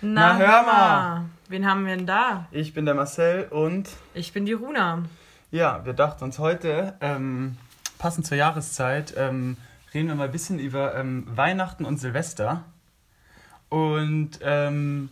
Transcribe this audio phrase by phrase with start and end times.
[0.00, 1.24] Na, hör mal.
[1.48, 2.46] Wen haben wir denn da?
[2.50, 5.02] Ich bin der Marcel und Ich bin die Runa.
[5.50, 7.56] ja, wir dachten uns heute, ähm,
[7.98, 9.56] passend zur Jahreszeit, ähm,
[9.94, 12.64] reden wir mal ein bisschen über ähm, Weihnachten und Silvester.
[13.70, 15.08] Und ähm,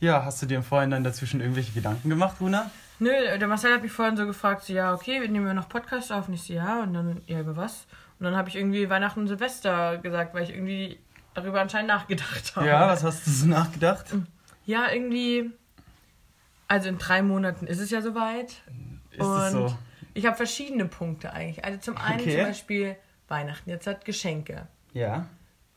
[0.00, 2.70] ja, hast du dir im Vorhinein dazwischen irgendwelche Gedanken gemacht, Runa?
[2.98, 5.68] Nö, der Marcel hat mich vorhin so gefragt, so, ja, okay, wir nehmen wir noch
[5.68, 6.28] Podcast auf.
[6.28, 7.86] Und ich so, ja, und dann, ja, über was?
[8.18, 10.98] Und dann habe ich irgendwie Weihnachten und Silvester gesagt, weil ich irgendwie
[11.36, 12.66] darüber anscheinend nachgedacht habe.
[12.66, 14.06] Ja, was hast du so nachgedacht?
[14.64, 15.50] Ja, irgendwie,
[16.68, 18.62] also in drei Monaten ist es ja soweit.
[19.10, 19.76] Ist es so?
[20.14, 21.64] ich habe verschiedene Punkte eigentlich.
[21.64, 22.36] Also zum einen Okay.
[22.36, 22.96] zum Beispiel
[23.28, 24.66] Weihnachten, jetzt hat Geschenke.
[24.92, 25.26] Ja.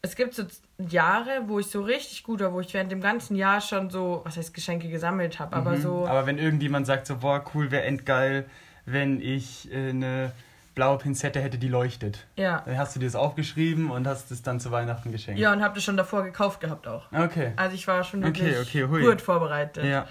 [0.02, 0.44] Es gibt so
[0.78, 4.22] Jahre, wo ich so richtig gut war, wo ich während dem ganzen Jahr schon so,
[4.24, 5.82] was heißt Geschenke gesammelt habe, aber Mhm.
[5.82, 6.08] so.
[6.08, 8.46] Aber wenn irgendjemand sagt so, boah, cool, wäre endgeil,
[8.86, 10.32] wenn ich äh, eine
[10.80, 12.26] blaue Pinzette hätte, die leuchtet.
[12.38, 12.62] ja.
[12.66, 15.38] Dann hast du dir das aufgeschrieben und hast es dann zu Weihnachten geschenkt.
[15.38, 17.12] Ja, und habe das schon davor gekauft gehabt auch.
[17.12, 17.52] Okay.
[17.58, 19.02] Also ich war schon Okay, wirklich okay, hui.
[19.02, 19.84] gut vorbereitet.
[19.84, 20.08] Ja.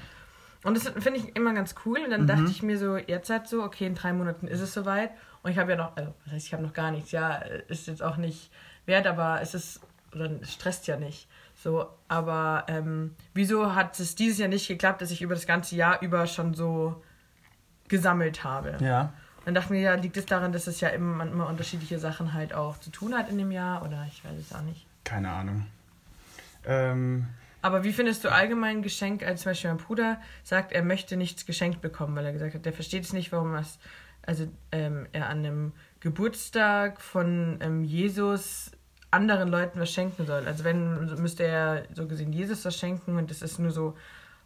[0.64, 1.98] Und das finde ich immer ganz cool.
[2.04, 2.26] Und dann Mhm.
[2.26, 5.10] dachte ich mir so, jetzt halt so, okay, in drei Monaten ist es soweit.
[5.42, 7.10] Und ich habe ja noch, also was heißt, ich habe noch gar nichts.
[7.12, 7.36] Ja,
[7.68, 8.50] ist jetzt auch nicht
[8.84, 9.80] wert, aber es ist,
[10.14, 11.28] oder es stresst ja nicht.
[11.54, 15.76] So, aber ähm, wieso hat es dieses Jahr nicht geklappt, dass ich über das ganze
[15.76, 17.02] Jahr über schon so
[17.88, 18.76] gesammelt habe?
[18.80, 19.12] Ja.
[19.48, 22.34] Dann dachte ich mir, ja, liegt es daran, dass es ja immer, immer unterschiedliche Sachen
[22.34, 23.82] halt auch zu tun hat in dem Jahr?
[23.82, 24.84] Oder ich weiß es auch nicht.
[25.04, 25.64] Keine Ahnung.
[26.66, 27.28] Ähm,
[27.62, 31.46] Aber wie findest du allgemein Geschenk, als zum Beispiel mein Bruder sagt, er möchte nichts
[31.46, 33.78] geschenkt bekommen, weil er gesagt hat, der versteht es nicht, warum es,
[34.20, 38.72] also ähm, er an einem Geburtstag von ähm, Jesus
[39.10, 40.44] anderen Leuten was schenken soll.
[40.44, 43.96] Also wenn, müsste er so gesehen Jesus was schenken und es ist nur so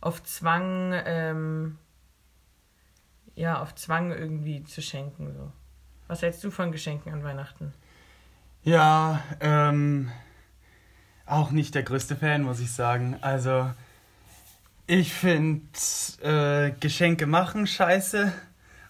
[0.00, 1.78] auf Zwang, ähm,
[3.34, 5.32] ja, auf Zwang irgendwie zu schenken.
[5.34, 5.52] So.
[6.08, 7.72] Was hältst du von Geschenken an Weihnachten?
[8.64, 10.10] ja, ähm,
[11.26, 13.16] auch nicht der größte Fan, muss ich sagen.
[13.20, 13.70] Also,
[14.86, 15.62] ich finde
[16.22, 18.32] äh, Geschenke machen scheiße,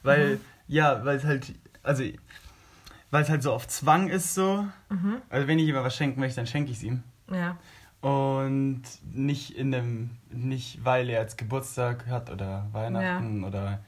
[0.02, 2.04] weil, ja, weil es halt, also,
[3.10, 4.66] weil es halt so auf Zwang ist so.
[4.88, 5.22] Mhm.
[5.30, 7.02] Also, wenn ich jemand was schenken möchte, dann schenke ich es ihm.
[7.30, 7.56] Ja.
[8.00, 8.82] Und
[9.12, 13.78] nicht in dem, nicht weil er jetzt Geburtstag hat oder Weihnachten oder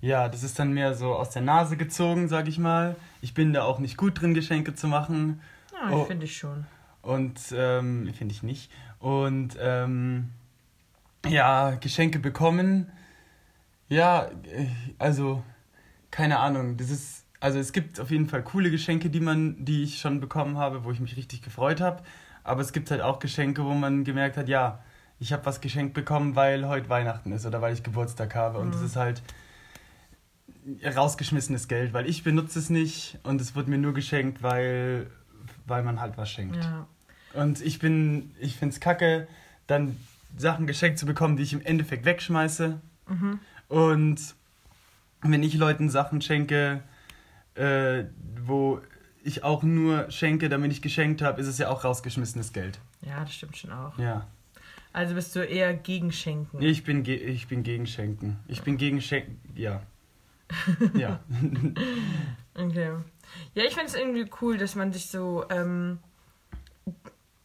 [0.00, 2.96] ja, das ist dann mehr so aus der Nase gezogen, sag ich mal.
[3.20, 5.40] Ich bin da auch nicht gut drin, Geschenke zu machen.
[5.72, 6.04] Ja, Oh.
[6.04, 6.66] finde ich schon.
[7.02, 8.70] Und ähm, finde ich nicht.
[8.98, 10.30] Und ähm,
[11.28, 12.90] ja, Geschenke bekommen.
[13.88, 14.66] Ja, äh,
[14.98, 15.42] also
[16.10, 16.76] keine Ahnung.
[16.76, 20.20] Das ist also es gibt auf jeden Fall coole Geschenke, die man, die ich schon
[20.20, 22.02] bekommen habe, wo ich mich richtig gefreut habe.
[22.44, 24.80] Aber es gibt halt auch Geschenke, wo man gemerkt hat, ja,
[25.20, 28.58] ich habe was geschenkt bekommen, weil heute Weihnachten ist oder weil ich Geburtstag habe.
[28.58, 28.86] Und das Mhm.
[28.86, 29.22] ist halt
[30.84, 35.06] rausgeschmissenes Geld, weil ich benutze es nicht und es wird mir nur geschenkt, weil,
[35.66, 36.64] weil man halt was schenkt.
[36.64, 36.86] Ja.
[37.34, 39.28] Und ich bin, ich finde es kacke,
[39.66, 39.96] dann
[40.36, 42.80] Sachen geschenkt zu bekommen, die ich im Endeffekt wegschmeiße.
[43.08, 43.38] Mhm.
[43.68, 44.34] Und
[45.22, 46.82] wenn ich Leuten Sachen schenke,
[47.54, 48.04] äh,
[48.44, 48.80] wo
[49.24, 52.78] ich auch nur schenke, damit ich geschenkt habe, ist es ja auch rausgeschmissenes Geld.
[53.02, 53.98] Ja, das stimmt schon auch.
[53.98, 54.26] Ja.
[54.92, 56.62] Also bist du eher gegen Schenken.
[56.62, 58.38] Ich bin, ge ich bin gegen Schenken.
[58.48, 59.38] Ich bin gegen Schenken.
[59.54, 59.82] Ja.
[60.94, 61.20] Ja.
[62.58, 62.92] Okay.
[63.54, 65.98] Ja, ich finde es irgendwie cool, dass man sich so ähm,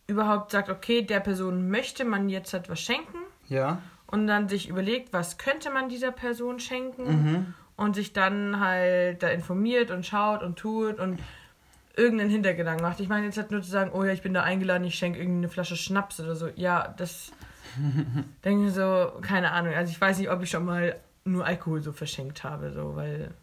[0.07, 3.17] überhaupt sagt, okay, der Person möchte man jetzt etwas schenken
[3.49, 3.81] ja.
[4.07, 7.53] und dann sich überlegt, was könnte man dieser Person schenken Mhm.
[7.75, 11.19] und sich dann halt da informiert und schaut und tut und
[11.97, 13.01] irgendeinen Hintergedanken macht.
[13.01, 15.19] Ich meine jetzt halt nur zu sagen, oh ja, ich bin da eingeladen, ich schenke
[15.19, 16.47] irgendeine Flasche Schnaps oder so.
[16.55, 17.33] Ja, das
[18.45, 19.73] denke ich so, keine Ahnung.
[19.73, 23.33] Also ich weiß nicht, ob ich schon mal nur Alkohol so verschenkt habe, so, weil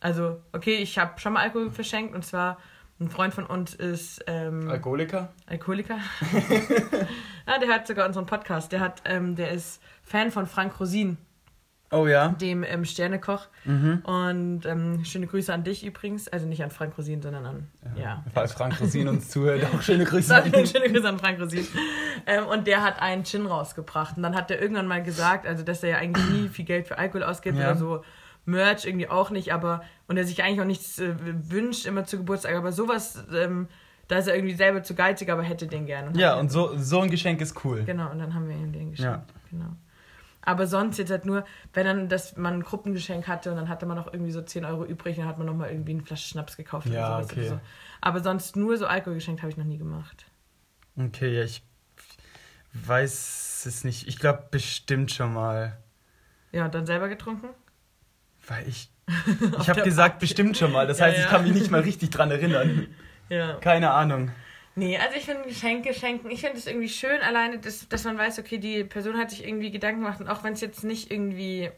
[0.00, 2.58] also okay, ich habe schon mal Alkohol verschenkt und zwar
[3.00, 5.32] ein Freund von uns ist ähm, Alkoholiker?
[5.46, 5.98] Alkoholiker.
[7.46, 8.72] ja, der hat sogar unseren Podcast.
[8.72, 11.16] Der hat, ähm, der ist Fan von Frank Rosin,
[11.92, 12.28] Oh ja.
[12.28, 13.48] dem ähm, Sternekoch.
[13.64, 14.02] Mhm.
[14.04, 16.28] Und ähm, schöne Grüße an dich übrigens.
[16.28, 17.68] Also nicht an Frank Rosin, sondern an.
[17.96, 18.24] Ja.
[18.32, 20.66] Falls Frank Rosin uns zuhört, auch schöne Grüße an ihn.
[20.66, 21.66] schöne Grüße an Frank Rosin.
[22.26, 24.16] Ähm, und der hat einen Gin rausgebracht.
[24.16, 26.86] Und dann hat er irgendwann mal gesagt, also dass er ja eigentlich nie viel Geld
[26.86, 27.70] für Alkohol ausgibt Ja.
[27.70, 28.04] oder so.
[28.46, 31.14] Merch irgendwie auch nicht, aber und er sich eigentlich auch nichts äh,
[31.50, 33.68] wünscht immer zu Geburtstag, aber sowas, ähm,
[34.08, 36.18] da ist er irgendwie selber zu geizig, aber hätte den gerne.
[36.18, 37.82] Ja, und so, so ein Geschenk ist cool.
[37.84, 39.28] Genau, und dann haben wir ihm den geschenkt.
[39.28, 39.34] Ja.
[39.50, 39.76] Genau.
[40.42, 41.44] Aber sonst jetzt halt nur,
[41.74, 44.64] wenn dann das, man ein Gruppengeschenk hatte und dann hatte man noch irgendwie so 10
[44.64, 47.32] Euro übrig und dann hat man nochmal irgendwie eine Flasche Schnaps gekauft Ja, oder sowas
[47.32, 47.40] okay.
[47.40, 47.60] oder so.
[48.00, 50.24] Aber sonst nur so Alkohol geschenkt habe ich noch nie gemacht.
[50.96, 51.62] Okay, ja, ich
[52.72, 54.08] weiß es nicht.
[54.08, 55.76] Ich glaube bestimmt schon mal.
[56.52, 57.48] Ja, und dann selber getrunken?
[58.46, 58.90] Weil ich.
[59.60, 60.86] Ich habe gesagt, bestimmt schon mal.
[60.86, 61.30] Das Ja, heißt, ich ja.
[61.30, 62.86] kann mich nicht mal richtig dran erinnern.
[63.28, 63.54] Ja.
[63.60, 64.32] Keine Ahnung.
[64.76, 68.16] Nee, also ich finde Geschenke schenken, ich finde es irgendwie schön, alleine, dass, dass man
[68.16, 71.10] weiß, okay, die Person hat sich irgendwie Gedanken gemacht und auch wenn es jetzt nicht
[71.10, 71.70] irgendwie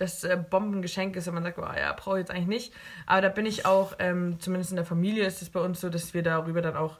[0.00, 2.72] das äh, Bombengeschenk ist und man sagt, oh ja, brauche ich jetzt eigentlich nicht.
[3.06, 5.90] Aber da bin ich auch, ähm, zumindest in der Familie ist es bei uns so,
[5.90, 6.98] dass wir darüber dann auch,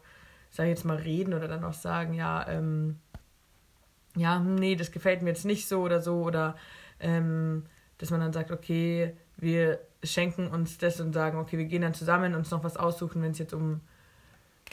[0.51, 2.99] sag ich jetzt mal, reden oder dann auch sagen, ja, ähm,
[4.17, 6.57] ja, hm, nee, das gefällt mir jetzt nicht so oder so oder
[6.99, 7.65] ähm,
[7.99, 11.95] dass man dann sagt, okay, wir schenken uns das und sagen, okay, wir gehen dann
[11.95, 13.81] zusammen uns noch was aussuchen, wenn es jetzt um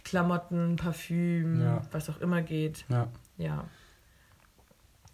[0.08, 1.82] Klamotten, Parfüm, Ja.
[1.92, 2.86] was auch immer geht.
[2.88, 3.08] Ja.
[3.38, 3.66] Ja.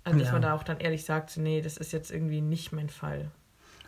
[0.04, 2.74] Also, dass man da auch dann ehrlich sagt, so, nee, das ist jetzt irgendwie nicht
[2.74, 3.32] mein Fall.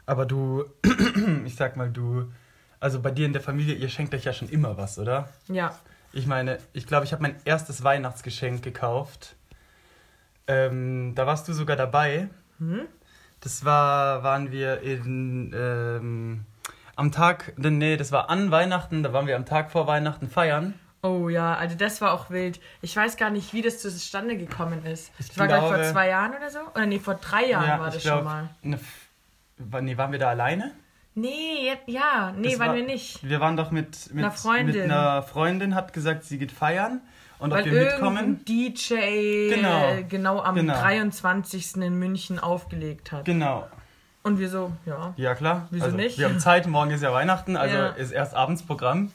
[0.05, 0.65] Aber du,
[1.45, 2.31] ich sag mal, du,
[2.79, 5.29] also bei dir in der Familie, ihr schenkt euch ja schon immer was, oder?
[5.47, 5.77] Ja.
[6.13, 9.35] Ich meine, ich glaube, ich habe mein erstes Weihnachtsgeschenk gekauft.
[10.47, 12.29] Ähm, da warst du sogar dabei.
[12.59, 12.81] Hm?
[13.41, 16.45] Das war, waren wir in, ähm,
[16.95, 20.73] am Tag, nee, das war an Weihnachten, da waren wir am Tag vor Weihnachten feiern.
[21.05, 22.59] Oh ja, also das war auch wild.
[22.81, 25.11] Ich weiß gar nicht, wie das zustande gekommen ist.
[25.19, 26.59] Ich das war gleich vor glaube- zwei Jahren oder so?
[26.73, 28.49] Oder nee, vor drei Jahren war ich das glaub, schon mal.
[28.63, 28.79] Ne,
[29.57, 30.71] war- nee, waren wir da alleine?
[31.13, 33.27] Nee, ja, nee, Das waren war- wir nicht.
[33.27, 34.75] Wir waren doch mit, mit, Einer Freundin.
[34.75, 37.01] mit einer Freundin, hat gesagt, sie geht feiern
[37.39, 38.43] und Weil ob wir mitkommen.
[38.45, 39.79] DJ Genau.
[39.93, 40.73] genau, genau am Genau.
[40.73, 41.77] 23.
[41.81, 43.25] in München aufgelegt hat.
[43.25, 43.67] Genau.
[44.23, 45.13] Und wir so, ja.
[45.17, 45.67] Ja, klar.
[45.69, 46.17] Wieso also, nicht?
[46.17, 47.87] Wir haben Zeit, morgen ist ja Weihnachten, also Ja.
[47.89, 49.11] ist erst abends Programm.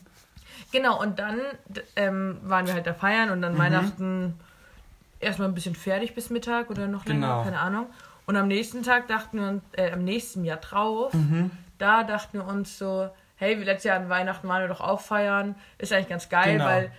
[0.73, 1.41] Genau, und dann
[1.97, 3.43] ähm, waren wir halt da feiern und Mhm.
[3.43, 4.41] dann Weihnachten
[5.19, 7.43] erstmal ein bisschen fertig bis Mittag oder noch länger, Genau.
[7.45, 7.87] keine Ahnung.
[8.27, 11.51] Und am nächsten Tag dachten wir uns, äh, am nächsten Jahr drauf, Mhm.
[11.79, 15.01] da dachten wir uns so, hey, wie letztes Jahr an Weihnachten waren wir doch auch
[15.01, 15.55] feiern.
[15.79, 16.65] Ist eigentlich ganz geil, Genau.
[16.67, 16.93] weil,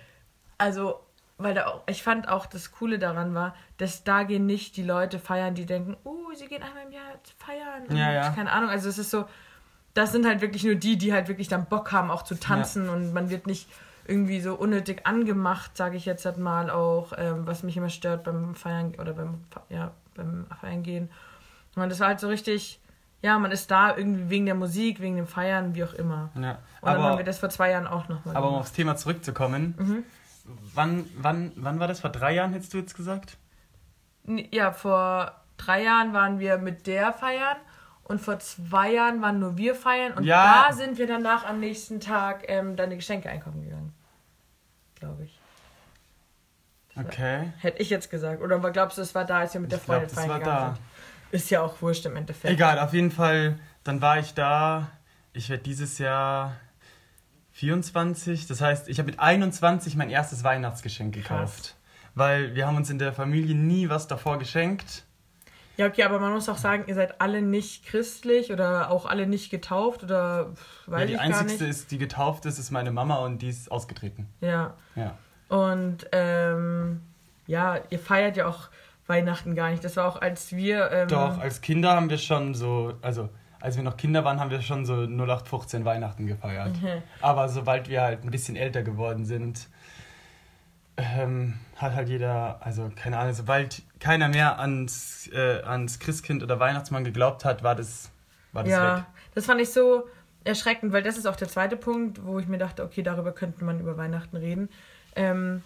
[0.58, 1.00] also,
[1.38, 4.82] weil da auch, ich fand auch das Coole daran war, dass da gehen nicht die
[4.84, 7.02] Leute feiern, die denken, uh, sie gehen einmal im Jahr
[7.38, 7.86] feiern.
[7.88, 8.30] Und Ja, ja.
[8.30, 9.24] Keine Ahnung, also es ist so,
[9.94, 12.88] das sind halt wirklich nur die, die halt wirklich dann Bock haben, auch zu tanzen
[12.88, 13.68] und man wird nicht
[14.06, 18.24] irgendwie so unnötig angemacht, sage ich jetzt halt mal auch, ähm, was mich immer stört
[18.24, 21.08] beim Feiern oder beim, ja, beim Feiern gehen.
[21.76, 22.80] Und das war halt so richtig,
[23.22, 26.30] ja, man ist da irgendwie wegen der Musik, wegen dem Feiern, wie auch immer.
[26.34, 26.40] Ja.
[26.40, 26.46] Und
[26.82, 28.60] dann Aber, haben wir das vor zwei Jahren auch nochmal aber um gemacht.
[28.66, 30.04] aufs Thema zurückzukommen, Mhm.
[30.74, 32.00] wann, wann, wann war das?
[32.00, 33.36] Vor drei Jahren hättest du jetzt gesagt?
[34.26, 37.56] Ja, vor drei Jahren waren wir mit der feiern
[38.04, 40.66] und vor zwei Jahren waren nur wir feiern und Ja.
[40.68, 43.94] da sind wir danach am nächsten Tag ähm, deine Geschenke einkaufen gegangen.
[44.98, 45.38] Glaube ich.
[46.96, 47.52] Okay.
[47.58, 48.42] Hätte ich jetzt gesagt.
[48.42, 50.30] Oder glaubst du, es war da, als wir mit der Ich glaub, Freundin das feiern
[50.30, 50.74] war gegangen da.
[50.74, 50.84] sind?
[51.40, 52.52] Ist ja auch wurscht im Endeffekt.
[52.52, 54.90] Egal, auf jeden Fall, dann war ich da.
[55.32, 56.56] Ich werde dieses Jahr
[57.52, 58.46] 24.
[58.46, 61.76] Das heißt, ich habe mit 21 mein erstes Weihnachtsgeschenk gekauft.
[62.14, 65.04] Weil wir haben uns in der Familie nie was davor geschenkt.
[65.76, 69.26] Ja, okay, aber man muss auch sagen, ihr seid alle nicht christlich oder auch alle
[69.26, 70.50] nicht getauft oder
[70.86, 71.70] weiß ja, die ich gar einzigste nicht.
[71.70, 74.28] ist, die getauft ist, ist meine Mama und die ist ausgetreten.
[74.40, 74.74] Ja.
[74.96, 75.16] Ja.
[75.48, 77.00] Und ähm,
[77.46, 78.68] ja, ihr feiert ja auch
[79.06, 79.84] Weihnachten gar nicht.
[79.84, 80.90] Das war auch, als wir.
[80.90, 83.28] Ähm, Doch, als Kinder haben wir schon so, also
[83.60, 86.80] als wir noch Kinder waren, haben wir schon so 0815 Weihnachten gefeiert.
[86.82, 87.02] Mhm.
[87.20, 89.68] Aber sobald wir halt ein bisschen älter geworden sind,
[91.02, 96.60] ähm, hat halt jeder, also keine Ahnung, sobald keiner mehr ans, äh, ans Christkind oder
[96.60, 98.10] Weihnachtsmann geglaubt hat, war das,
[98.52, 99.04] war das ja, weg.
[99.34, 100.08] das fand ich so
[100.44, 103.64] erschreckend, weil das ist auch der zweite Punkt, wo ich mir dachte, okay, darüber könnte
[103.64, 104.68] man über Weihnachten reden.
[105.14, 105.62] Ähm,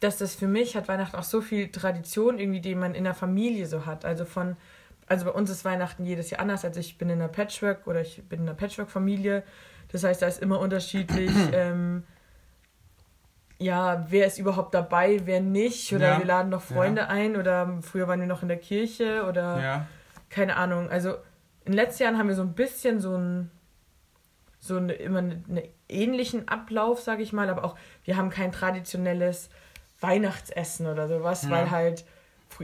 [0.00, 3.14] dass das für mich hat Weihnachten auch so viel Tradition irgendwie, die man in der
[3.14, 4.04] Familie so hat.
[4.04, 4.56] Also von,
[5.06, 6.64] also bei uns ist Weihnachten jedes Jahr anders.
[6.64, 9.42] Also ich bin in einer Patchwork oder ich bin in einer Patchwork-Familie.
[9.90, 11.30] Das heißt, da ist immer unterschiedlich.
[11.52, 12.04] ähm,
[13.58, 15.92] ja, wer ist überhaupt dabei, wer nicht?
[15.94, 19.24] Oder Ja, wir laden noch Freunde ein oder früher waren wir noch in der Kirche
[19.26, 19.86] oder Ja,
[20.28, 20.90] keine Ahnung.
[20.90, 21.10] Also
[21.64, 23.50] in den letzten Jahren haben wir so ein bisschen so einen
[24.58, 28.52] so eine, immer einen eine ähnlichen Ablauf, sage ich mal, aber auch wir haben kein
[28.52, 29.48] traditionelles
[30.00, 31.50] Weihnachtsessen oder sowas, Ja.
[31.50, 32.04] weil halt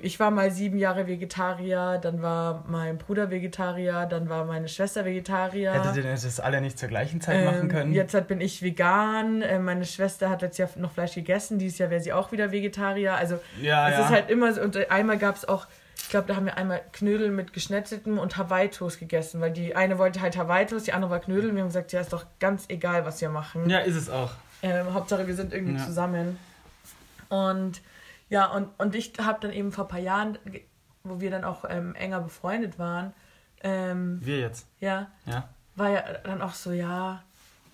[0.00, 5.04] ich war mal sieben Jahre Vegetarier, dann war mein Bruder Vegetarier, dann war meine Schwester
[5.04, 5.72] Vegetarier.
[5.72, 7.92] hättet ihr das alle nicht zur gleichen Zeit machen Ähm, können?
[7.92, 9.42] Jetzt halt bin ich vegan.
[9.42, 11.58] Äh, meine Schwester hat letztes Jahr noch Fleisch gegessen.
[11.58, 13.14] Dieses Jahr wäre sie auch wieder Vegetarier.
[13.14, 14.04] Also Ja, es ja.
[14.04, 14.60] ist halt immer so.
[14.62, 18.36] Und einmal gab es auch, ich glaube, da haben wir einmal Knödel mit geschnetzeltem und
[18.36, 19.40] Hawaii-Toast gegessen.
[19.40, 21.50] Weil die eine wollte halt Hawaii-Toast, die andere war Knödel.
[21.50, 23.68] Und wir haben gesagt, ja, ist doch ganz egal, was wir machen.
[23.68, 24.30] ja, ist es auch.
[24.62, 25.84] Ähm, Hauptsache, wir sind irgendwie Ja.
[25.84, 26.38] zusammen.
[27.28, 27.80] Und
[28.32, 30.38] ja, und, und ich habe dann eben vor ein paar Jahren,
[31.04, 33.12] wo wir dann auch ähm, enger befreundet waren,
[33.62, 34.66] ähm, Wir jetzt.
[34.80, 35.48] ja, Ja.
[35.76, 37.22] war ja dann auch so, ja,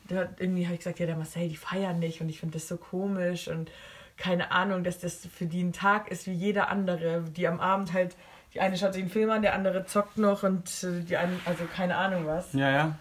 [0.09, 2.67] da, irgendwie habe ich gesagt, ja, der Marcel, die feiern nicht und ich finde das
[2.67, 3.71] so komisch und
[4.17, 7.93] keine Ahnung, dass das für die ein Tag ist wie jeder andere, die am Abend
[7.93, 8.17] halt,
[8.53, 11.35] die eine schaut sich einen Film an, der andere zockt noch und äh, die eine,
[11.45, 12.53] also keine Ahnung was.
[12.53, 12.97] Ja, ja.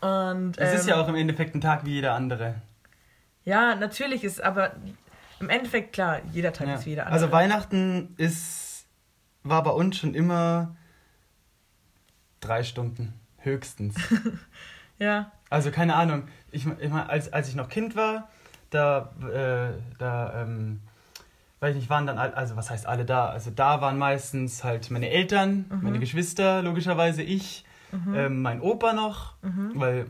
[0.00, 2.54] Und Es ist ähm, ja auch im Endeffekt ein Tag wie jeder andere.
[3.44, 4.72] Ja, natürlich ist aber
[5.42, 6.74] im Endeffekt klar, jeder Tag Ja.
[6.76, 8.86] ist wieder Also Weihnachten ist,
[9.42, 10.74] war bei uns schon immer
[12.40, 13.94] drei Stunden, höchstens.
[14.98, 18.28] Ja, Also keine Ahnung, ich, ich mein, als, als ich noch Kind war,
[18.70, 20.80] da, äh, da ähm,
[21.58, 23.26] weiß ich nicht, waren dann, all, also was heißt alle da?
[23.26, 27.64] Also da waren meistens halt meine Eltern, meine Geschwister, logischerweise ich,
[28.14, 29.34] ähm, mein Opa noch,
[29.74, 30.06] weil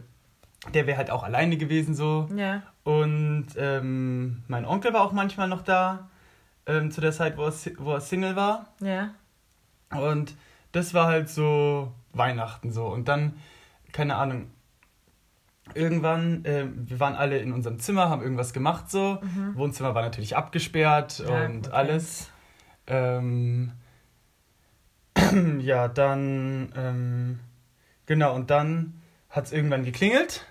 [0.75, 2.29] der wäre halt auch alleine gewesen so.
[2.37, 6.09] ja, Und ähm, mein Onkel war auch manchmal noch da,
[6.67, 8.67] ähm, zu der Zeit, wo er, wo er Single war.
[8.81, 9.11] ja.
[9.91, 10.35] Und
[10.73, 12.87] das war halt so Weihnachten so.
[12.87, 13.35] Und dann,
[13.93, 14.51] keine Ahnung,
[15.75, 19.21] irgendwann, ähm, wir waren alle in unserem Zimmer, haben irgendwas gemacht so.
[19.55, 21.29] Wohnzimmer war natürlich abgesperrt Mhm.
[21.29, 21.77] Ja, und okay.
[21.77, 22.31] alles.
[22.87, 23.73] Ähm,
[25.61, 27.41] ja, dann, ähm,
[28.07, 30.47] genau, und dann hat es irgendwann geklingelt,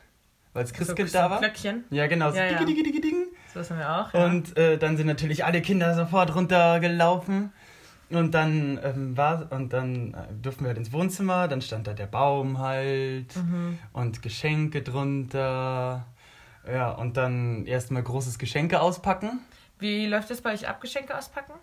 [0.54, 1.40] weil das Christkind so, da war.
[1.40, 2.60] Glöckchen, Ja, genau, so Ja, ja.
[2.60, 3.16] digi, digi, digi, ding.
[3.54, 4.14] so was haben wir auch.
[4.14, 4.26] Ja.
[4.26, 7.52] Und äh, dann sind natürlich alle Kinder sofort runtergelaufen.
[8.10, 11.94] Und dann ähm, war und dann äh, durften wir halt ins Wohnzimmer, dann stand da
[11.94, 13.80] der Baum halt Mhm.
[13.94, 16.06] und Geschenke drunter.
[16.70, 19.40] Ja, und dann erstmal großes Geschenke auspacken.
[19.80, 21.54] Wie läuft das bei euch ab, Geschenke auspacken?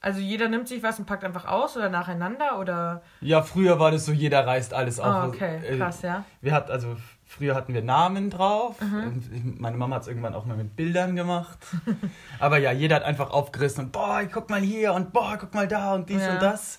[0.00, 3.02] Also jeder nimmt sich was und packt einfach aus oder nacheinander oder?
[3.20, 5.24] Ja, früher war das so, jeder reißt alles auf.
[5.24, 6.24] Oh, okay, Äh, krass, ja.
[6.40, 6.96] Wir hatten, also
[7.30, 8.80] früher hatten wir Namen drauf.
[8.80, 9.56] Mhm.
[9.58, 11.58] Meine Mama hat es irgendwann auch mal mit Bildern gemacht.
[12.40, 15.68] Aber ja, jeder hat einfach aufgerissen und boah, guck mal hier und boah, guck mal
[15.68, 16.32] da und dies Ja.
[16.34, 16.78] und das.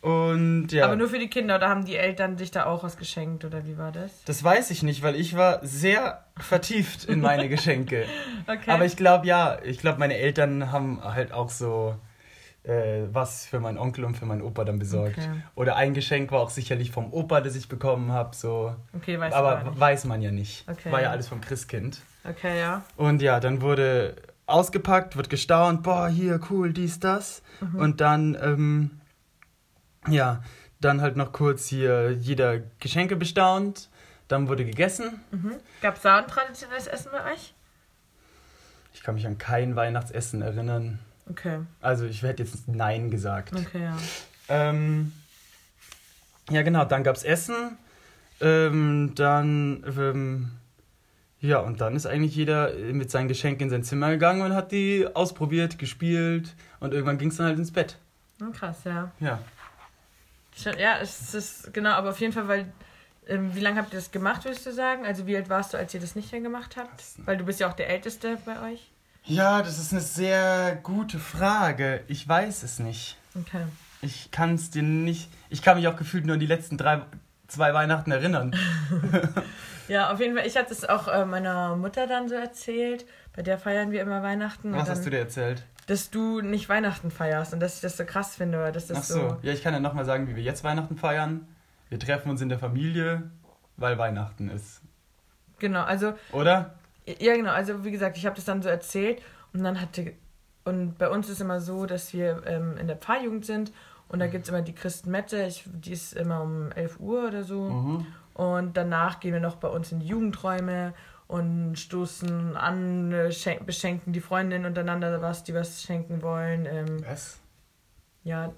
[0.00, 0.86] Und ja.
[0.86, 3.66] Aber nur für die Kinder oder haben die Eltern sich da auch was geschenkt oder
[3.66, 4.24] wie war das?
[4.24, 8.06] das weiß ich nicht, weil ich war sehr vertieft in meine Geschenke.
[8.46, 8.70] Okay.
[8.70, 11.96] Aber ich glaube ja, ich glaube meine Eltern haben halt auch so
[12.62, 15.18] äh, was für meinen Onkel und für meinen Opa dann besorgt.
[15.18, 15.42] Okay.
[15.54, 18.34] Oder ein Geschenk war auch sicherlich vom Opa, das ich bekommen habe.
[18.36, 18.74] So.
[18.94, 20.68] okay, weißt du Aber weiß man ja nicht.
[20.68, 20.92] Okay.
[20.92, 22.00] War ja alles vom Christkind.
[22.24, 22.84] Okay, ja.
[22.96, 27.42] Und ja, dann wurde ausgepackt, wird gestaunt, boah, hier, cool, dies, das.
[27.60, 27.78] Mhm.
[27.78, 29.00] Und dann, ähm,
[30.08, 30.42] ja,
[30.80, 33.88] dann halt noch kurz hier jeder Geschenke bestaunt.
[34.28, 35.20] Dann wurde gegessen.
[35.30, 35.56] Mhm.
[35.82, 37.54] Gab es da ein traditionelles Essen bei euch?
[38.92, 41.00] Ich kann mich an kein Weihnachtsessen erinnern.
[41.30, 43.52] Okay, Also ich hätte jetzt Nein gesagt.
[43.54, 43.96] okay, ja.
[44.48, 45.12] Ähm,
[46.50, 47.78] ja, genau, dann gab's Essen.
[48.40, 50.50] Ähm, dann, ähm,
[51.40, 54.72] ja, und dann ist eigentlich jeder mit seinen Geschenken in sein Zimmer gegangen und hat
[54.72, 57.96] die ausprobiert, gespielt und irgendwann ging's dann halt ins Bett.
[58.40, 59.12] Hm, krass, ja.
[59.20, 59.38] Ja.
[60.78, 62.72] Ja, es ist genau, aber auf jeden Fall, weil.
[63.28, 65.06] Ähm, wie lange habt ihr das gemacht, würdest du sagen?
[65.06, 67.04] Also, wie alt warst du, als ihr das nicht mehr gemacht habt?
[67.24, 68.90] Weil du bist ja auch der Älteste bei euch.
[69.24, 72.02] Ja, das ist eine sehr gute Frage.
[72.08, 73.16] Ich weiß es nicht.
[73.38, 73.64] Okay.
[74.02, 75.30] Ich kann es dir nicht.
[75.50, 77.02] Ich kann mich auch gefühlt nur an die letzten drei,
[77.46, 78.56] zwei Weihnachten erinnern.
[79.90, 80.46] Ja, auf jeden Fall.
[80.46, 83.04] Ich hatte es auch äh, meiner Mutter dann so erzählt.
[83.34, 84.72] Bei der feiern wir immer Weihnachten.
[84.72, 85.64] Was und hast dann, du dir erzählt?
[85.88, 88.70] Dass du nicht Weihnachten feierst und dass ich das so krass finde.
[88.70, 89.36] Dass das Ach so.
[89.42, 91.48] Ja, ich kann ja nochmal sagen, wie wir jetzt Weihnachten feiern.
[91.88, 93.32] Wir treffen uns in der Familie,
[93.78, 94.80] weil Weihnachten ist.
[95.58, 96.76] Genau, also Oder?
[97.18, 97.50] Ja, genau.
[97.52, 99.20] Also wie gesagt, ich habe das dann so erzählt
[99.52, 100.12] und dann hatte
[100.64, 103.72] und bei uns ist immer so, dass wir ähm, in der Pfarrjugend sind
[104.08, 107.42] und da gibt es immer die Christenmette, ich, die ist immer um 11 Uhr oder
[107.44, 108.06] so Mhm.
[108.34, 110.92] und danach gehen wir noch bei uns in die Jugendräume
[111.28, 116.66] und stoßen an, äh, schen- beschenken die Freundinnen untereinander was, die was schenken wollen.
[116.66, 117.38] Ähm, Was?
[118.24, 118.52] ja,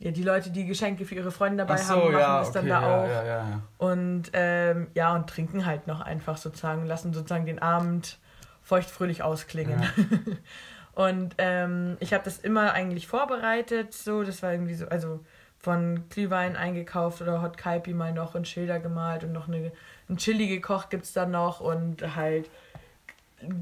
[0.00, 2.58] ja, die Leute, die Geschenke für ihre Freunde dabei so, haben, machen ja, das okay,
[2.58, 3.06] dann da ja, auch.
[3.08, 3.62] ja, ja, ja.
[3.78, 8.18] Und ähm, ja, und trinken halt noch einfach sozusagen, lassen sozusagen den Abend
[8.62, 9.82] feuchtfröhlich ausklingen.
[10.94, 15.20] und ähm, ich habe das immer eigentlich vorbereitet, so, das war irgendwie so, also
[15.58, 19.72] von Glühwein eingekauft oder Hot Kaipi mal noch und Schilder gemalt und noch eine,
[20.08, 22.48] ein Chili gekocht gibt's dann noch und halt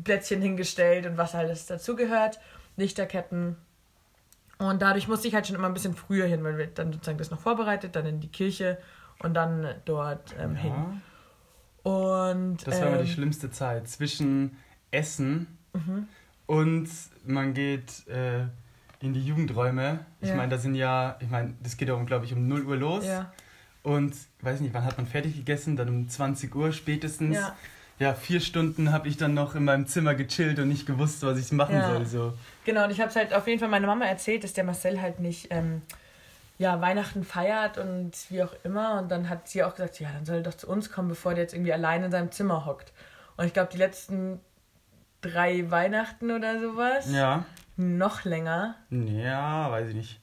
[0.04, 2.38] Plätzchen hingestellt und was alles dazugehört,
[2.76, 3.56] Lichterketten.
[4.58, 7.18] Und dadurch musste ich halt schon immer ein bisschen früher hin, weil wir dann sozusagen
[7.18, 8.78] das noch vorbereitet, dann in die Kirche
[9.18, 10.72] und dann dort ähm, hin.
[10.72, 14.56] Ja, Und das war immer die ähm, schlimmste Zeit zwischen
[14.90, 16.08] Essen mhm.
[16.46, 16.88] und
[17.24, 18.44] man geht äh,
[19.00, 20.00] in die Jugendräume.
[20.20, 20.36] Ich Ja.
[20.36, 22.76] meine, da sind ja, ich meine, das geht ja um, glaube ich, um 0 Uhr
[22.76, 23.04] los.
[23.04, 23.30] ja,
[23.82, 25.76] Und weiß nicht, wann hat man fertig gegessen?
[25.76, 27.34] Dann um 20 Uhr spätestens.
[27.36, 27.54] ja,
[27.98, 31.38] Ja, vier Stunden habe ich dann noch in meinem Zimmer gechillt und nicht gewusst, was
[31.38, 31.88] ich machen Ja.
[31.94, 32.06] soll.
[32.06, 32.32] So.
[32.64, 32.84] genau.
[32.84, 35.18] Und ich habe es halt auf jeden Fall meiner Mama erzählt, dass der Marcel halt
[35.20, 35.80] nicht ähm,
[36.58, 38.98] ja, Weihnachten feiert und wie auch immer.
[39.00, 41.32] Und dann hat sie auch gesagt, ja, dann soll er doch zu uns kommen, bevor
[41.34, 42.92] der jetzt irgendwie allein in seinem Zimmer hockt.
[43.38, 44.40] Und ich glaube, die letzten
[45.22, 47.44] drei Weihnachten oder sowas, Ja.
[47.76, 48.74] noch länger.
[48.90, 50.20] Ja, weiß ich nicht.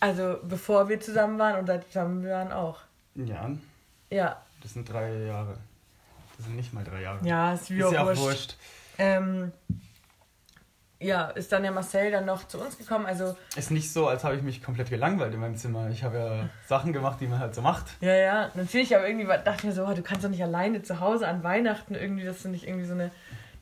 [0.00, 2.80] Also bevor wir zusammen waren und seit zusammen waren auch.
[3.14, 3.50] Ja,
[4.10, 5.56] Ja, das sind drei Jahre.
[6.38, 7.26] Das sind nicht mal drei Jahre.
[7.26, 8.22] Ja, ist wie ist auch ja auch wurscht.
[8.22, 8.56] wurscht.
[8.96, 9.52] Ähm,
[11.00, 13.06] ja, ist dann der Marcel dann noch zu uns gekommen.
[13.06, 15.88] Also, Ist nicht so, als habe ich mich komplett gelangweilt in meinem Zimmer.
[15.90, 17.86] Ich habe ja Sachen gemacht, die man halt so macht.
[18.00, 20.82] ja, ja, natürlich, aber irgendwie dachte ich mir so, oh, du kannst doch nicht alleine
[20.82, 23.10] zu Hause an Weihnachten irgendwie, das finde ich irgendwie so eine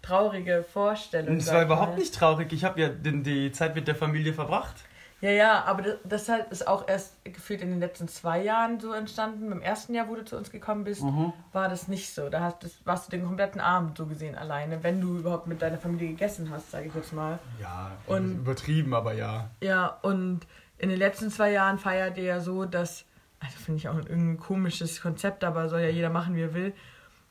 [0.00, 1.32] traurige Vorstellung.
[1.32, 1.98] Und es war überhaupt mal.
[1.98, 2.52] nicht traurig.
[2.52, 4.76] Ich habe ja die Zeit mit der Familie verbracht.
[5.22, 8.78] Ja, ja, aber das, das halt ist auch erst gefühlt in den letzten zwei Jahren
[8.80, 9.48] so entstanden.
[9.48, 11.32] Beim ersten Jahr, wo du zu uns gekommen bist, Mhm.
[11.52, 12.28] war das nicht so.
[12.28, 15.62] Da hast, das, warst du den kompletten Abend so gesehen alleine, wenn du überhaupt mit
[15.62, 17.38] deiner Familie gegessen hast, sage ich jetzt mal.
[17.60, 19.48] Ja, Und- übertrieben, aber ja.
[19.62, 20.40] Ja, und
[20.76, 23.06] in den letzten zwei Jahren feiert ihr ja so, dass,
[23.40, 26.74] also finde ich auch ein komisches Konzept, aber soll ja jeder machen, wie er will,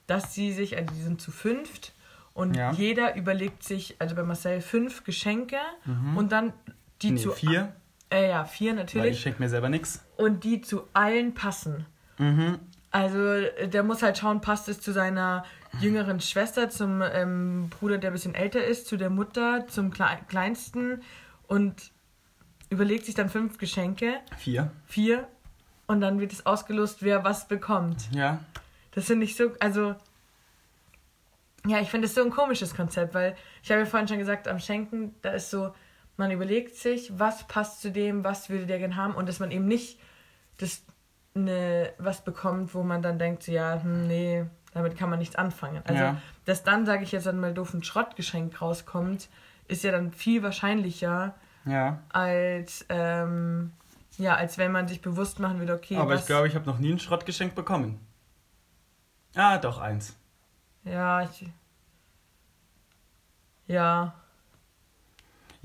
[0.07, 1.93] dass sie sich, also die sind zu fünft
[2.33, 2.71] und Ja.
[2.71, 5.57] jeder überlegt sich, also bei Marcel fünf Geschenke
[6.15, 6.51] und dann
[7.01, 7.73] die nee, zu vier,
[8.09, 9.19] Äh, ja, vier weil ich natürlich.
[9.21, 10.03] schenke mir selber nichts.
[10.17, 11.85] Und die zu allen passen.
[12.17, 12.59] Mhm.
[12.91, 15.43] Also der muss halt schauen, passt es zu seiner
[15.81, 20.07] jüngeren Schwester, zum ähm, Bruder, der ein bisschen älter ist, zu der Mutter, zum Kle
[20.29, 21.01] Kleinsten
[21.47, 21.91] und
[22.69, 24.71] überlegt sich dann fünf Geschenke, Vier.
[24.85, 25.27] vier,
[25.87, 28.09] und dann wird es ausgelost, wer was bekommt.
[28.13, 28.39] Ja.
[28.91, 29.95] Das finde ich so, also
[31.67, 34.47] ja, ich finde es so ein komisches Konzept, weil ich habe ja vorhin schon gesagt,
[34.47, 35.73] am Schenken, da ist so,
[36.17, 39.51] man überlegt sich, was passt zu dem, was würde der gern haben und dass man
[39.51, 39.99] eben nicht
[40.57, 40.83] das
[41.33, 45.35] ne, was bekommt, wo man dann denkt, so, ja, hm, nee, damit kann man nichts
[45.35, 45.81] anfangen.
[45.85, 46.21] Also, Ja.
[46.45, 49.27] dass dann, sage ich jetzt dann mal doof, ein Schrottgeschenk rauskommt,
[49.67, 51.99] ist ja dann viel wahrscheinlicher, Ja.
[52.09, 53.73] als, ähm,
[54.17, 56.79] ja, als wenn man sich bewusst machen würde, okay, aber ich glaube, ich habe noch
[56.79, 57.99] nie ein Schrottgeschenk bekommen.
[59.35, 60.15] Ah, doch, eins.
[60.85, 61.49] ja, ich,
[63.67, 64.13] ja,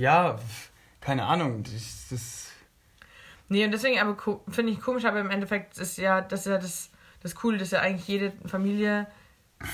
[0.01, 0.39] Ja,
[1.01, 1.63] keine Ahnung.
[1.63, 2.51] Das, das,
[3.51, 4.17] Nee, und deswegen aber
[4.49, 6.91] finde ich komisch, aber im Endeffekt ist ja, das ist ja das,
[7.21, 9.09] das Coole, dass ja eigentlich jede Familie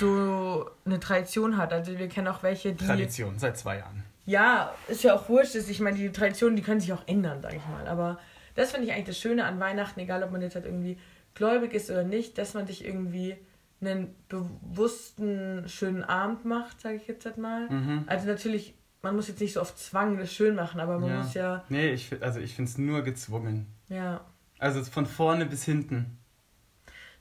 [0.01, 1.73] so eine Tradition hat.
[1.73, 2.87] Also wir kennen auch welche, die.
[2.87, 4.03] Tradition, seit zwei Jahren.
[4.25, 5.55] Ja, ist ja auch wurscht.
[5.55, 7.87] Ist, ich meine, die Traditionen, die können sich auch ändern, sage ich mal.
[7.87, 8.19] Aber
[8.55, 10.99] das finde ich eigentlich das Schöne an Weihnachten, egal ob man jetzt halt irgendwie
[11.35, 13.37] gläubig ist oder nicht, dass man sich irgendwie
[13.83, 17.69] einen bewussten, schönen Abend macht, sage ich jetzt halt mal.
[17.69, 18.05] Mhm.
[18.07, 18.75] Also natürlich,
[19.07, 21.17] man muss jetzt nicht so auf Zwang das schön machen, aber man Ja.
[21.23, 23.67] muss ja, Nee, ich, also ich finde es nur gezwungen.
[23.89, 24.21] ja.
[24.59, 26.17] Also von vorne bis hinten.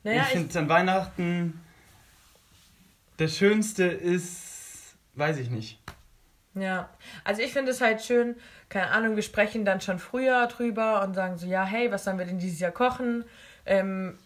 [0.03, 1.59] Naja, ich finde an Weihnachten
[3.17, 5.79] das Schönste ist, weiß ich nicht.
[6.53, 6.89] Ja,
[7.25, 8.35] also ich finde es halt schön,
[8.69, 12.17] keine Ahnung, wir sprechen dann schon früher drüber und sagen so, ja, hey, was sollen
[12.17, 13.25] wir denn dieses Jahr kochen?
[13.65, 14.17] Ähm,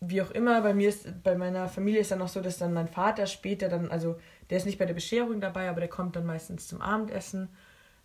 [0.00, 2.72] wie auch immer, bei mir ist, bei meiner Familie ist dann noch so, dass dann
[2.72, 6.16] mein Vater später dann, also der ist nicht bei der Bescherung dabei, aber der kommt
[6.16, 7.50] dann meistens zum Abendessen.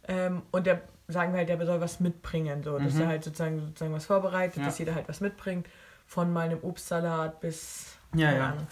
[0.08, 3.02] Ähm, und der sagen wir halt, der soll was mitbringen, so, dass Mhm.
[3.02, 4.66] er halt sozusagen, sozusagen was vorbereitet, Ja.
[4.66, 5.68] dass jeder halt was mitbringt,
[6.06, 8.46] von mal einem Obstsalat bis Ja, ja.
[8.50, 8.68] Ahnung.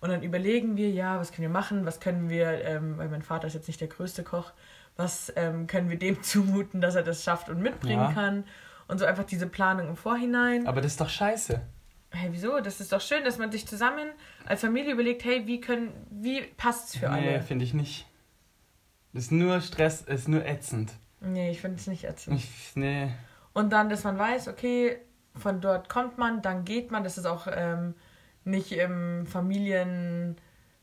[0.00, 3.22] Und dann überlegen wir, ja, was können wir machen, was können wir, ähm, weil mein
[3.22, 4.52] Vater ist jetzt nicht der größte Koch,
[4.96, 8.12] was ähm, können wir dem zumuten, dass er das schafft und mitbringen Ja.
[8.12, 8.44] kann.
[8.88, 10.66] Und so einfach diese Planung im Vorhinein.
[10.66, 11.60] Aber das ist doch scheiße.
[12.12, 12.60] Hey, wieso?
[12.60, 14.08] Das ist doch schön, dass man sich zusammen
[14.44, 17.42] als Familie überlegt, hey, wie können, wie passt's für nee, alle?
[17.42, 18.06] finde ich nicht.
[19.12, 20.92] Das ist nur Stress, ist nur ätzend.
[21.20, 22.38] Nee, ich finde es nicht ätzend.
[22.38, 23.10] Ich, nee.
[23.52, 24.98] Und dann, dass man weiß, okay,
[25.34, 27.94] von dort kommt man, dann geht man, dass es auch ähm,
[28.44, 30.36] nicht im Familien,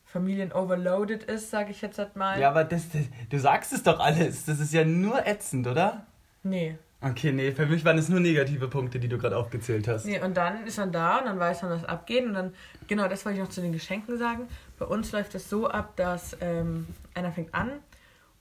[0.05, 2.39] Familien overloaded ist, sage ich jetzt halt mal.
[2.39, 4.45] Ja, aber das, das, du sagst es doch alles.
[4.45, 6.05] Das ist ja nur ätzend, oder?
[6.43, 6.77] Nee.
[6.99, 10.05] Okay, nee, für mich waren es nur negative Punkte, die du gerade aufgezählt hast.
[10.05, 12.25] Nee, und dann ist man da und dann weiß man, was abgeht.
[12.25, 12.53] Und dann,
[12.87, 14.47] genau, das wollte ich noch zu den Geschenken sagen.
[14.79, 17.71] Bei uns läuft es so ab, dass ähm, einer fängt an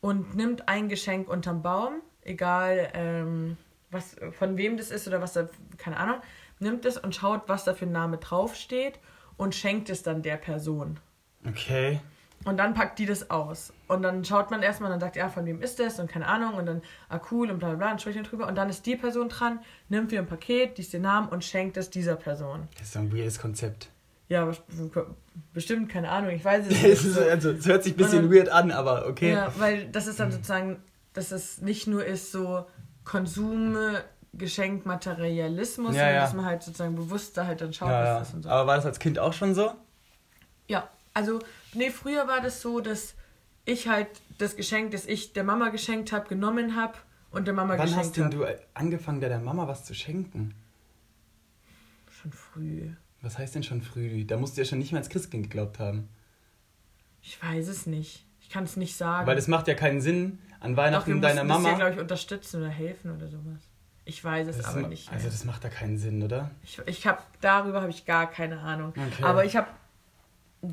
[0.01, 3.59] und nimmt ein Geschenk unterm Baum, egal ähm,
[3.91, 6.17] was, von wem das ist oder was da, keine Ahnung,
[6.59, 8.99] nimmt es und schaut, was da für ein Name draufsteht
[9.37, 10.99] und schenkt es dann der Person.
[11.47, 12.01] Okay.
[12.47, 13.73] Und dann packt die das aus.
[13.89, 15.99] Und dann schaut man erstmal und dann sagt, ja, von wem ist das?
[15.99, 16.55] Und keine Ahnung.
[16.55, 18.47] Und dann, ah, cool und bla bla bla, und spricht drüber.
[18.47, 21.77] Und dann ist die Person dran, nimmt für ein Paket, liest den Namen und schenkt
[21.77, 22.69] es dieser Person.
[22.79, 23.91] Das ist so ein weirdes Konzept.
[24.29, 24.63] Ja, best-
[25.53, 27.05] bestimmt, keine Ahnung, ich weiß es Es, nicht.
[27.05, 29.33] ist, also, es hört sich ein bisschen dann- weird an, aber okay.
[29.33, 30.83] Ja, weil das ist dann sozusagen,
[31.13, 32.65] dass es nicht nur ist so
[33.05, 33.77] Konsum,
[34.35, 36.21] Geschenk, Materialismus, Ja, sondern ja.
[36.23, 38.49] dass man halt sozusagen bewusst da halt dann schaut, Ja, was das und so.
[38.51, 39.73] Aber war das als Kind auch schon so?
[40.69, 41.39] Ja, also,
[41.77, 43.15] nee, früher war das so, dass
[43.65, 44.09] ich halt
[44.39, 46.95] das Geschenk, das ich der Mama geschenkt habe, genommen habe
[47.31, 48.37] und der Mama Wann geschenkt hast denn habe.
[48.37, 50.55] du angefangen, der Mama was zu schenken?
[52.11, 52.91] Schon früh.
[53.23, 54.25] Was heißt denn schon früh?
[54.25, 56.09] Da musst du ja schon nicht mehr ans Christkind geglaubt haben.
[57.23, 58.25] Ich weiß es nicht.
[58.41, 59.27] Ich kann es nicht sagen.
[59.27, 61.69] Weil es macht ja keinen Sinn, an Doch, wir Weihnachten deiner mussten das Mama.
[61.69, 63.61] hier, glaube ich, unterstützen oder helfen oder sowas.
[64.05, 65.11] Ich weiß es Das aber nicht.
[65.11, 66.53] Also das macht da keinen Sinn, oder?
[66.63, 68.91] Ich, ich habe darüber habe ich gar keine Ahnung.
[68.91, 69.25] Okay.
[69.25, 69.67] Aber ich habe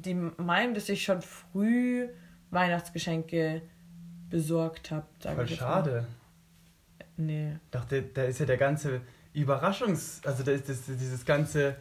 [0.02, 2.08] die meinen, dass ich schon früh
[2.52, 3.62] Weihnachtsgeschenke
[4.30, 5.06] besorgt habe.
[5.20, 6.08] Voll schade.
[7.18, 7.58] Nee.
[7.72, 9.02] Doch, da, da ist ja der ganze
[9.34, 10.22] Überraschungs...
[10.26, 11.76] Also da ist das, dieses ganze...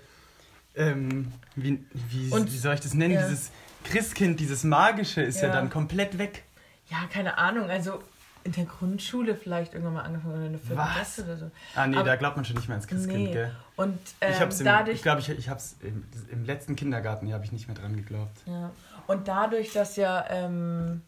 [0.74, 3.14] Ähm, wie, wie, Und- wie soll ich das nennen?
[3.14, 3.26] ja.
[3.28, 3.50] Dieses
[3.84, 5.54] Christkind, dieses Magische ist ja, Ja.
[5.54, 6.44] dann komplett weg.
[6.88, 7.68] Ja, keine Ahnung.
[7.70, 8.02] Also
[8.44, 10.92] in der Grundschule vielleicht irgendwann mal angefangen oder Was?
[10.94, 11.50] Klasse oder so.
[11.76, 13.32] Ah nee, Aber- da glaubt man schon nicht mehr ans Christkind, Nee.
[13.32, 13.54] gell?
[13.76, 17.26] Und ähm, ich hab's im, dadurch, ich glaube, ich, ich hab's im, im letzten Kindergarten,
[17.26, 18.40] hier habe ich nicht mehr dran geglaubt.
[18.46, 18.70] ja.
[19.06, 21.02] und dadurch, dass ja, ähm,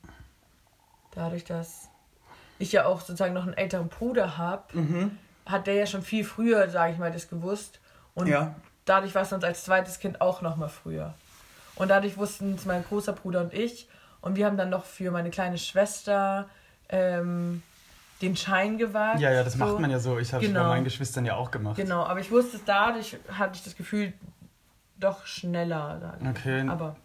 [1.12, 1.88] dadurch, dass
[2.59, 5.18] ich ja auch sozusagen noch einen älteren Bruder habe, Mhm.
[5.47, 7.81] hat der ja schon viel früher, sage ich mal, das gewusst.
[8.14, 8.55] Und Ja.
[8.85, 11.14] dadurch war es uns als zweites Kind auch noch mal früher.
[11.77, 13.88] Und dadurch wussten es mein großer Bruder und ich.
[14.20, 16.49] Und wir haben dann noch für meine kleine Schwester
[16.88, 17.62] ähm,
[18.23, 19.20] den Schein gewagt.
[19.20, 19.59] Ja, ja, das so.
[19.59, 20.18] macht man ja so.
[20.18, 20.68] Ich habe es bei Genau.
[20.68, 21.77] meinen Geschwistern ja auch gemacht.
[21.77, 24.12] Genau, aber ich wusste es dadurch, hatte ich das Gefühl,
[24.99, 26.16] doch schneller.
[26.31, 26.66] Okay.
[26.68, 26.97] Aber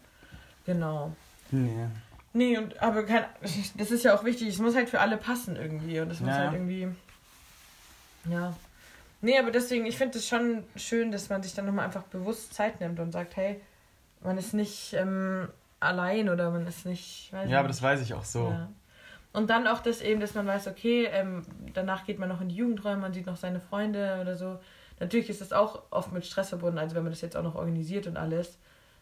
[0.65, 1.13] genau.
[1.51, 1.87] Nee.
[2.31, 3.25] Nee, und aber kein,
[3.75, 5.99] das ist ja auch wichtig, es muss halt für alle passen irgendwie.
[5.99, 6.87] Und es muss Ja, halt irgendwie.
[8.29, 8.53] Ja.
[9.21, 12.53] Nee, aber deswegen, ich finde es schon schön, dass man sich dann nochmal einfach bewusst
[12.53, 13.59] Zeit nimmt und sagt, hey,
[14.21, 17.33] man ist nicht ähm, allein oder man ist nicht.
[17.33, 17.77] Weiß Ja, aber nicht.
[17.79, 18.49] das weiß ich auch so.
[18.49, 18.69] Ja.
[19.31, 22.49] Und dann auch das eben, dass man weiß, okay, ähm, danach geht man noch in
[22.49, 24.59] die Jugendräume, man sieht noch seine Freunde oder so.
[24.99, 27.55] Natürlich ist das auch oft mit Stress verbunden, also wenn man das jetzt auch noch
[27.55, 28.57] organisiert und alles.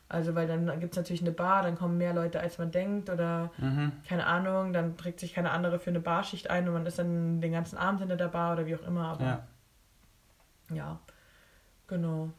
[0.10, 3.10] Also, weil dann gibt es natürlich eine Bar, dann kommen mehr Leute, als man denkt
[3.10, 3.92] oder Mhm.
[4.08, 7.42] keine Ahnung, dann trägt sich keine andere für eine Barschicht ein und man ist dann
[7.42, 9.06] den ganzen Abend hinter der Bar oder wie auch immer.
[9.10, 9.48] Aber Ja.
[10.74, 11.00] ja,
[11.88, 12.32] genau.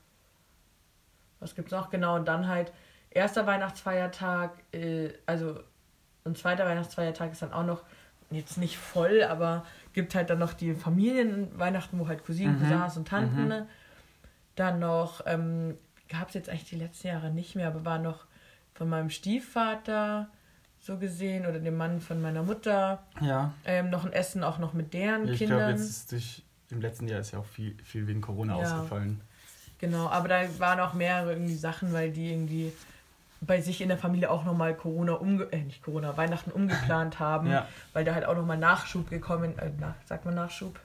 [1.40, 1.90] Was gibt's noch?
[1.90, 2.72] Genau, und dann halt
[3.11, 5.61] erster Weihnachtsfeiertag, äh, also
[6.28, 7.82] und zweiter Weihnachtsfeiertag ist dann auch noch
[8.30, 9.64] jetzt nicht voll, aber
[9.94, 13.42] gibt halt dann noch die Familienweihnachten, wo halt Cousinen, Mhm, Cousins und Tanten.
[13.42, 13.48] mhm.
[13.48, 13.66] ne?
[14.54, 15.76] Dann noch, ähm,
[16.08, 18.26] gab es jetzt eigentlich die letzten Jahre nicht mehr, aber war noch
[18.74, 20.28] von meinem Stiefvater
[20.80, 23.52] so gesehen oder dem Mann von meiner Mutter Ja.
[23.64, 25.58] ähm, noch ein Essen auch noch mit deren Ich Kindern.
[25.58, 28.60] glaube, jetzt ist durch, im letzten Jahr ist ja auch viel, viel wegen Corona Ja.
[28.76, 29.20] ausgefallen.
[29.78, 32.72] Genau, aber da waren auch mehrere irgendwie Sachen, weil die irgendwie
[33.40, 37.51] bei sich in der Familie auch nochmal Corona umge äh, nicht Corona, Weihnachten umgeplant haben,
[37.51, 37.66] Ja.
[37.92, 40.79] weil da halt auch nochmal Nachschub gekommen, äh, nach, sagt man Nachschub?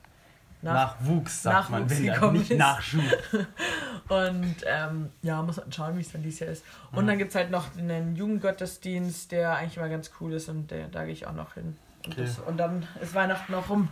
[0.61, 2.57] Nach, Nachwuchs, sagt man, Nachwuchs dann gekommen nicht ist.
[2.57, 3.03] Nachschub.
[4.09, 6.63] Und ähm, ja, muss man schauen, wie es dann dieses Jahr ist.
[6.93, 10.71] Und dann gibt es halt noch einen Jugendgottesdienst, der eigentlich immer ganz cool ist und
[10.71, 11.75] der, da gehe ich auch noch hin.
[12.05, 12.21] Und, Okay.
[12.23, 13.87] das, und dann ist Weihnachten noch rum.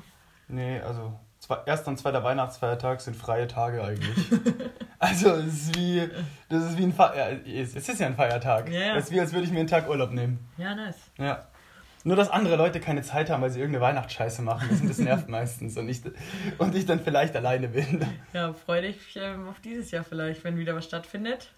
[0.50, 1.18] Nee, also
[1.66, 4.28] erster und zweiter Weihnachtsfeiertag sind freie Tage eigentlich.
[5.00, 6.10] also es ist wie,
[6.50, 7.30] das ist wie ein Fe ja,
[7.62, 8.70] es ist ja ein Feiertag.
[8.70, 8.96] Ja, ja.
[8.96, 10.40] Es ist wie, als würde ich mir einen Tag Urlaub nehmen.
[10.58, 10.98] Ja, nice.
[11.18, 11.48] Ja.
[12.04, 14.68] Nur, dass andere Leute keine Zeit haben, weil sie irgendeine Weihnachtsscheiße machen.
[14.72, 15.78] Das, das nervt meistens.
[15.78, 16.02] Und ich,
[16.58, 18.06] und ich dann vielleicht alleine bin.
[18.34, 21.52] Ja, freu dich ähm, auf dieses Jahr vielleicht, wenn wieder was stattfindet.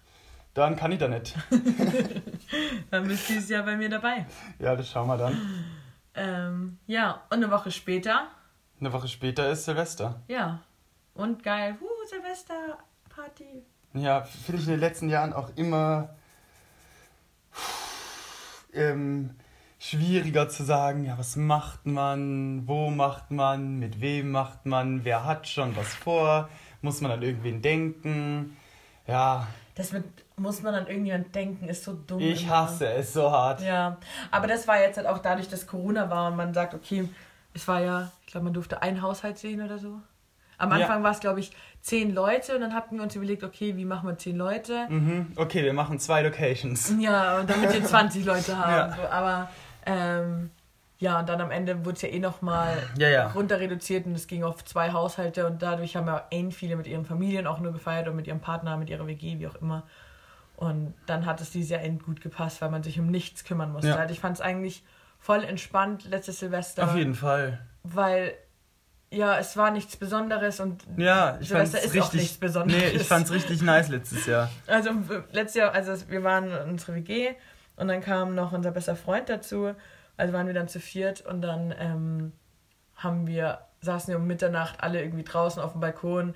[0.52, 1.34] Dann kann ich da nicht.
[2.90, 4.26] Dann bist du dieses Jahr bei mir dabei.
[4.58, 5.40] Ja, das schauen wir dann.
[6.14, 8.28] Ähm, ja, und eine Woche später,
[8.80, 10.20] Eine Woche später ist Silvester.
[10.28, 10.60] ja.
[11.16, 13.62] Und geil, uh, Silvesterparty.
[13.92, 16.08] Ja, finde ich in den letzten Jahren auch immer
[18.72, 19.30] ähm,
[19.78, 25.24] schwieriger zu sagen, ja, was macht man, wo macht man, mit wem macht man, wer
[25.24, 26.48] hat schon was vor,
[26.82, 28.56] muss man an irgendwen denken.
[29.06, 30.04] Ja, Das mit,
[30.36, 32.18] muss man an irgendjemand denken, ist so dumm.
[32.20, 32.56] ich immer.
[32.56, 33.60] hasse es so hart.
[33.60, 33.98] Ja,
[34.30, 37.08] aber das war jetzt halt auch dadurch, dass Corona war und man sagt, okay,
[37.54, 40.00] es war ja, ich glaube, man durfte einen Haushalt sehen oder so.
[40.58, 40.76] Am Ja.
[40.76, 43.84] Anfang war es, glaube ich, zehn Leute und dann hatten wir uns überlegt, okay, wie
[43.84, 44.86] machen wir zehn Leute?
[44.88, 46.94] Mhm, okay, wir machen zwei Locations.
[47.00, 48.70] Ja, und damit wir 20 Leute haben.
[48.72, 48.96] Ja.
[48.96, 49.50] So, aber
[49.86, 50.50] ähm,
[51.00, 53.26] ja, und dann am Ende wurde es ja eh nochmal Ja, ja.
[53.32, 56.86] runter reduziert und es ging auf zwei Haushalte und dadurch haben ja ähnlich viele mit
[56.86, 59.82] ihren Familien auch nur gefeiert und mit ihrem Partner, mit ihrer WG, wie auch immer.
[60.56, 63.72] Und dann hat es dieses Jahr end gut gepasst, weil man sich um nichts kümmern
[63.72, 63.88] musste.
[63.88, 63.96] Ja.
[63.96, 64.84] Also ich fand es eigentlich
[65.24, 67.58] voll entspannt letztes Silvester, Auf jeden Fall.
[67.82, 68.34] weil
[69.10, 72.20] ja, es war nichts Besonderes und Ja, ich Silvester ist auch richtig.
[72.20, 72.82] nichts Besonderes.
[72.82, 74.50] Nee, ich fand's richtig nice letztes Jahr.
[74.66, 74.90] Also
[75.32, 77.30] letztes Jahr, also wir waren in unserer WG
[77.76, 79.74] und dann kam noch unser bester Freund dazu.
[80.18, 82.32] Also waren wir dann zu viert und dann ähm,
[82.96, 86.34] haben wir, saßen wir um Mitternacht alle irgendwie draußen auf dem Balkon,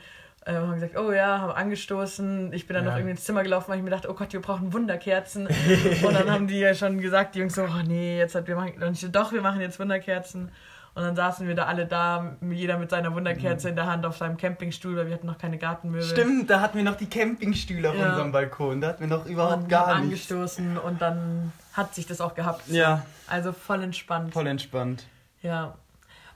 [0.48, 2.52] äh, haben gesagt, oh ja, haben angestoßen.
[2.52, 2.90] Ich bin dann Ja.
[2.92, 5.46] noch irgendwie ins Zimmer gelaufen, weil ich mir dachte, oh Gott, wir brauchen Wunderkerzen.
[6.02, 8.56] und dann haben die ja schon gesagt, die Jungs so, oh nee, jetzt hat wir
[8.56, 10.50] machen, und ich doch, wir machen jetzt Wunderkerzen.
[10.94, 14.16] Und dann saßen wir da alle da, jeder mit seiner Wunderkerze in der Hand auf
[14.16, 16.02] seinem Campingstuhl, weil wir hatten noch keine Gartenmöbel.
[16.02, 18.08] Stimmt, da hatten wir noch die Campingstühle auf Ja.
[18.10, 18.80] unserem Balkon.
[18.80, 20.30] Da hatten wir noch überhaupt und gar nichts.
[20.32, 22.66] angestoßen und dann hat sich das auch gehabt.
[22.68, 24.32] Ja, Also voll entspannt.
[24.32, 25.04] voll entspannt.
[25.40, 25.74] Ja.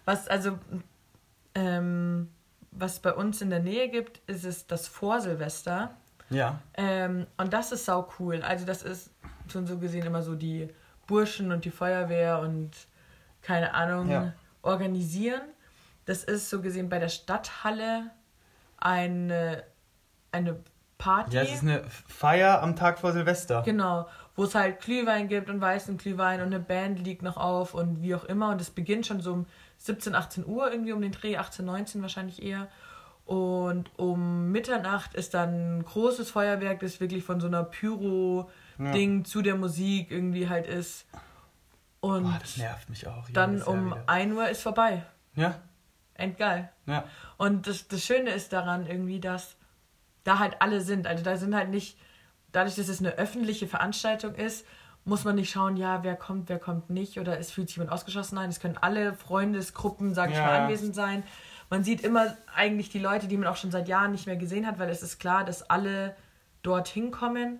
[0.04, 0.56] Was also
[1.56, 2.28] ähm,
[2.72, 5.94] was bei uns in der Nähe gibt, ist es das Vorsilvester.
[6.30, 6.58] Ja.
[6.74, 8.42] Ähm, und das ist sau cool.
[8.42, 9.10] Also das ist
[9.48, 10.68] tun so gesehen immer so die
[11.06, 12.70] Burschen und die Feuerwehr und
[13.42, 14.32] keine Ahnung Ja.
[14.62, 15.42] organisieren.
[16.06, 18.10] Das ist so gesehen bei der Stadthalle
[18.78, 19.62] eine,
[20.32, 20.56] eine
[20.98, 21.36] Party.
[21.36, 23.62] Ja, es ist eine Feier am Tag vor Silvester.
[23.64, 27.74] Genau, wo es halt Glühwein gibt und weißen Glühwein und eine Band liegt noch auf
[27.74, 28.50] und wie auch immer.
[28.50, 29.46] Und es beginnt schon so um
[29.82, 32.68] 17, 18 Uhr irgendwie um den Dreh, 18, 19 wahrscheinlich eher.
[33.24, 39.42] Und um Mitternacht ist dann ein großes Feuerwerk, das wirklich von so einer Pyro-Ding zu
[39.42, 41.06] der Musik irgendwie halt ist.
[42.00, 43.28] Und Boah, das nervt mich auch.
[43.30, 44.08] dann um wieder.
[44.08, 45.04] 1 Uhr ist vorbei.
[45.34, 45.60] Ja,
[46.14, 46.70] Endgeil.
[46.86, 47.04] ja.
[47.36, 49.56] Und das, das Schöne ist daran irgendwie, dass
[50.24, 51.06] da halt alle sind.
[51.06, 51.96] Also da sind halt nicht,
[52.52, 54.66] dadurch, dass es eine öffentliche Veranstaltung ist,
[55.04, 57.92] muss man nicht schauen, ja, wer kommt, wer kommt nicht oder es fühlt sich jemand
[57.92, 58.36] ausgeschlossen.
[58.36, 60.46] Nein, es können alle Freundesgruppen, sag ich Ja.
[60.46, 61.22] mal, anwesend sein.
[61.70, 64.66] Man sieht immer eigentlich die Leute, die man auch schon seit Jahren nicht mehr gesehen
[64.66, 66.14] hat, weil es ist klar, dass alle
[66.62, 67.58] dorthin kommen.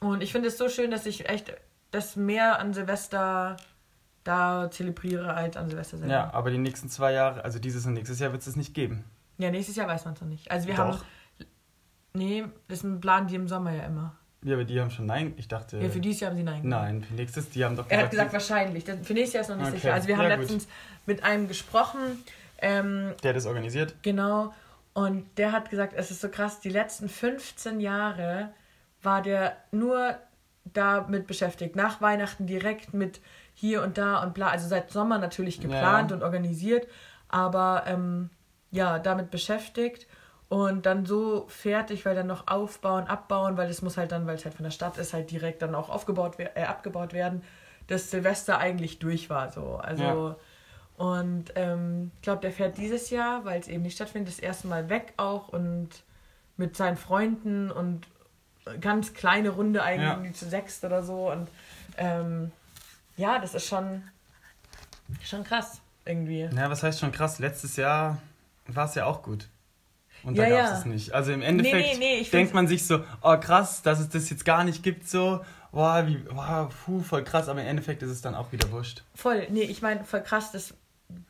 [0.00, 1.54] Und ich finde es so schön, dass ich echt
[1.90, 3.56] das mehr an Silvester
[4.24, 6.12] da zelebriere als an Silvester selber.
[6.12, 8.74] Ja, aber die nächsten zwei Jahre, also dieses und nächstes Jahr wird es es nicht
[8.74, 9.04] geben.
[9.38, 10.50] Ja, nächstes Jahr weiß man es noch nicht.
[10.50, 10.84] Also wir Doch.
[10.84, 10.98] haben.
[12.12, 14.16] Nee, das planen die im Sommer ja immer.
[14.44, 15.34] Ja, aber die haben schon Nein.
[15.36, 15.78] Ich dachte.
[15.78, 16.82] Ja, für dieses Jahr haben sie Nein gesagt.
[16.82, 18.84] Nein, für nächstes, die haben doch Er hat gesagt, wahrscheinlich.
[18.84, 19.76] Für nächstes Jahr ist noch nicht Okay.
[19.76, 19.94] sicher.
[19.94, 20.40] Also wir haben Ja, gut.
[20.44, 20.68] letztens
[21.06, 22.00] mit einem gesprochen,
[22.58, 23.94] ähm, der das organisiert.
[24.02, 24.52] genau,
[24.94, 28.50] und der hat gesagt, es ist so krass, die letzten 15 Jahre
[29.02, 30.16] war der nur
[30.64, 31.76] damit beschäftigt.
[31.76, 33.20] Nach Weihnachten direkt mit
[33.54, 34.48] hier und da und bla.
[34.48, 36.16] Also seit Sommer natürlich geplant Ja.
[36.16, 36.86] und organisiert,
[37.28, 38.30] aber ähm,
[38.70, 40.06] ja, damit beschäftigt.
[40.48, 44.36] Und dann so fertig, weil dann noch aufbauen, abbauen, weil das muss halt dann, weil
[44.36, 47.42] es halt von der Stadt ist, halt direkt dann auch aufgebaut, äh, abgebaut werden,
[47.86, 49.52] dass Silvester eigentlich durch war.
[49.52, 49.76] So.
[49.76, 50.36] Also, Ja.
[50.96, 54.68] und ähm, ich glaube, der fährt dieses Jahr, weil es eben nicht stattfindet, das erste
[54.68, 55.90] Mal weg auch und
[56.56, 58.06] mit seinen Freunden und
[58.80, 60.14] ganz kleine Runde eigentlich Ja.
[60.14, 61.30] irgendwie zu sechst oder so.
[61.30, 61.48] Und
[61.98, 62.52] ähm,
[63.18, 64.02] ja, das ist schon,
[65.22, 66.48] schon krass irgendwie.
[66.54, 67.38] Ja, was heißt schon krass?
[67.38, 68.16] Letztes Jahr
[68.66, 69.46] war es ja auch gut.
[70.24, 70.78] Und Ja, da gab es ja.
[70.78, 71.12] es nicht.
[71.12, 74.28] Also im Endeffekt nee, nee, ich denkt man sich so, oh krass, dass es das
[74.30, 78.10] jetzt gar nicht gibt, so, boah, wie, boah, puh, voll krass, aber im Endeffekt ist
[78.10, 79.02] es dann auch wieder wurscht.
[79.14, 80.74] Voll, nee, ich meine, voll krass, dass,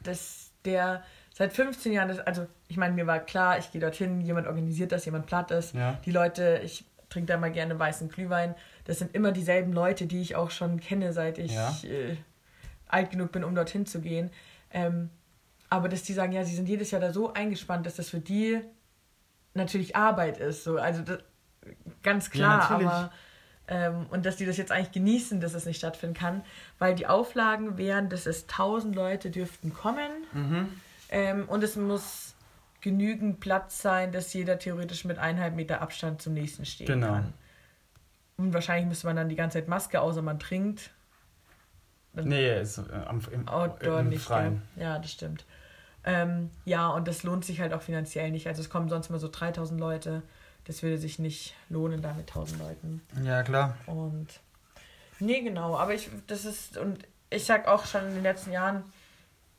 [0.03, 1.03] dass der
[1.35, 4.90] seit 15 Jahren, das, also ich meine, mir war klar, ich gehe dorthin, jemand organisiert
[4.92, 5.74] das, jemand platt ist.
[5.74, 5.98] Ja.
[6.05, 10.20] Die Leute, ich trinke da mal gerne weißen Glühwein, das sind immer dieselben Leute, die
[10.20, 11.74] ich auch schon kenne, seit ich Ja.
[11.85, 12.16] äh,
[12.88, 14.31] alt genug bin, um dorthin zu gehen.
[14.72, 15.11] Ähm,
[15.70, 18.20] aber dass die sagen, ja, sie sind jedes Jahr da so eingespannt, dass das für
[18.20, 18.61] die
[19.58, 20.64] natürlich Arbeit ist.
[20.64, 20.78] So.
[20.78, 21.18] Also das,
[22.02, 22.86] ganz klar, natürlich.
[22.88, 23.12] aber
[23.68, 26.42] ähm, und dass die das jetzt eigentlich genießen, dass es nicht stattfinden kann,
[26.78, 30.68] weil die Auflagen wären, dass es 1000 Leute dürften kommen Mhm.
[31.10, 32.34] ähm, und es muss
[32.80, 37.08] genügend Platz sein, dass jeder theoretisch mit eineinhalb Meter Abstand zum nächsten stehen Genau.
[37.08, 37.34] kann.
[38.38, 40.90] Und wahrscheinlich müsste man dann die ganze Zeit Maske, außer man trinkt.
[42.14, 44.22] Nee, ist, äh, am, im, Outdoor im nicht.
[44.24, 44.62] Freien.
[44.76, 45.44] Ja, das stimmt.
[46.08, 48.46] Ähm, ja, und das lohnt sich halt auch finanziell nicht.
[48.46, 50.22] Also es kommen sonst immer so 3000 Leute.
[50.64, 53.02] Das würde sich nicht lohnen da mit 1000 Leuten.
[53.24, 53.76] Ja, klar.
[53.86, 54.26] Und
[55.20, 55.76] nee, genau.
[55.76, 58.84] Aber ich, das ist, und ich sag auch schon in den letzten Jahren,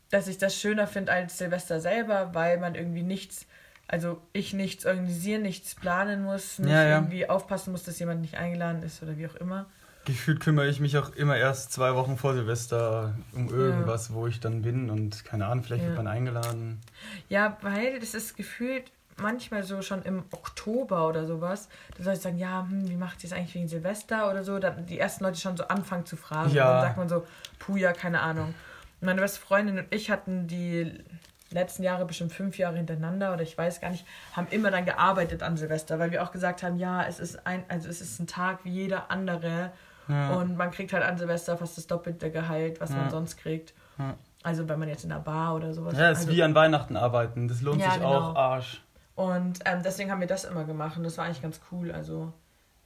[0.10, 3.46] dass ich das schöner finde als Silvester selber, weil man irgendwie nichts,
[3.88, 6.96] also ich nichts organisieren, nichts planen muss, nicht Ja, ja.
[6.98, 9.68] irgendwie aufpassen muss, dass jemand nicht eingeladen ist oder wie auch immer.
[10.06, 14.40] Gefühlt kümmere ich mich auch immer erst zwei Wochen vor Silvester um irgendwas, wo ich
[14.40, 15.90] dann bin und keine Ahnung, vielleicht Ja.
[15.90, 16.80] wird man eingeladen.
[17.28, 22.22] Ja, weil das ist gefühlt manchmal so schon im Oktober oder sowas, da soll ich
[22.22, 25.26] sagen, ja, hm, wie macht ihr es eigentlich wegen Silvester oder so, dann die ersten
[25.26, 26.52] Leute schon so anfangen zu fragen.
[26.52, 26.64] Ja.
[26.68, 27.28] Und dann sagt man so,
[27.60, 28.54] puh, ja, keine Ahnung.
[29.02, 31.04] Meine beste Freundin und ich hatten die
[31.52, 35.44] letzten Jahre, bestimmt fünf Jahre hintereinander oder ich weiß gar nicht, haben immer dann gearbeitet
[35.44, 38.28] an Silvester, weil wir auch gesagt haben, ja, es ist ein, also es ist ein
[38.28, 39.72] Tag wie jeder andere
[40.10, 40.34] Ja.
[40.34, 43.10] und man kriegt halt an Silvester fast das doppelte Gehalt, was man Ja.
[43.10, 43.74] sonst kriegt.
[43.98, 44.16] Ja.
[44.44, 45.98] Also wenn man jetzt in einer Bar oder sowas.
[45.98, 47.48] Ja, ist also, wie an Weihnachten arbeiten.
[47.48, 48.14] Das lohnt sich genau.
[48.32, 48.84] auch Arsch.
[49.16, 51.92] Und ähm, deswegen haben wir das immer gemacht und das war eigentlich ganz cool.
[51.92, 52.32] Also,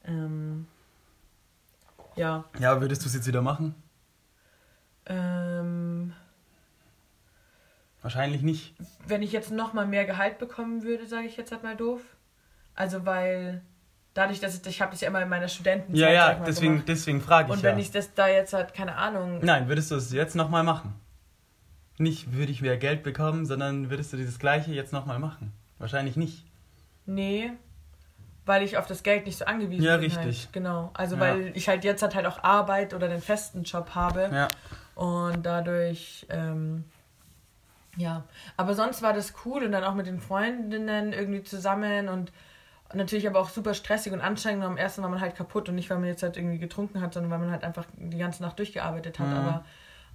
[0.06, 0.68] ähm,
[2.16, 3.76] ja, Ja, würdest du es jetzt wieder machen?
[5.06, 6.14] ähm,
[8.02, 8.76] Wahrscheinlich nicht.
[9.08, 12.02] wenn ich jetzt nochmal mehr Gehalt bekommen würde, sage ich jetzt halt mal doof.
[12.76, 13.62] Also, weil
[14.14, 16.88] dadurch, dass ich, ich habe das ja immer in meiner Studentenzeit Ja, ja, deswegen, gemacht.
[16.90, 17.72] deswegen frage ich Und ja.
[17.72, 20.94] wenn ich das da jetzt halt, keine Ahnung, Nein, würdest du es jetzt nochmal machen?
[21.98, 25.54] Nicht würde ich mehr Geld bekommen, sondern würdest du dieses gleiche jetzt nochmal machen?
[25.80, 26.46] Wahrscheinlich nicht.
[27.06, 27.52] nee,
[28.46, 30.06] weil ich auf das Geld nicht so angewiesen Ja, bin.
[30.12, 30.44] richtig.
[30.44, 30.54] Halt.
[30.54, 30.92] Genau.
[30.96, 31.22] Also, Ja.
[31.22, 34.30] weil ich halt jetzt halt, halt auch Arbeit oder den festen Job habe.
[34.34, 34.48] Ja.
[34.96, 36.84] Und dadurch, ähm,
[37.96, 38.26] ja.
[38.58, 42.34] Aber sonst war das cool und dann auch mit den Freundinnen irgendwie zusammen und
[42.96, 44.64] natürlich aber auch super stressig und anstrengend.
[44.64, 47.02] Und am ersten war man halt kaputt und nicht, weil man jetzt halt irgendwie getrunken
[47.02, 49.28] hat, sondern weil man halt einfach die ganze Nacht durchgearbeitet hat.
[49.28, 49.34] Mhm.
[49.34, 49.66] Aber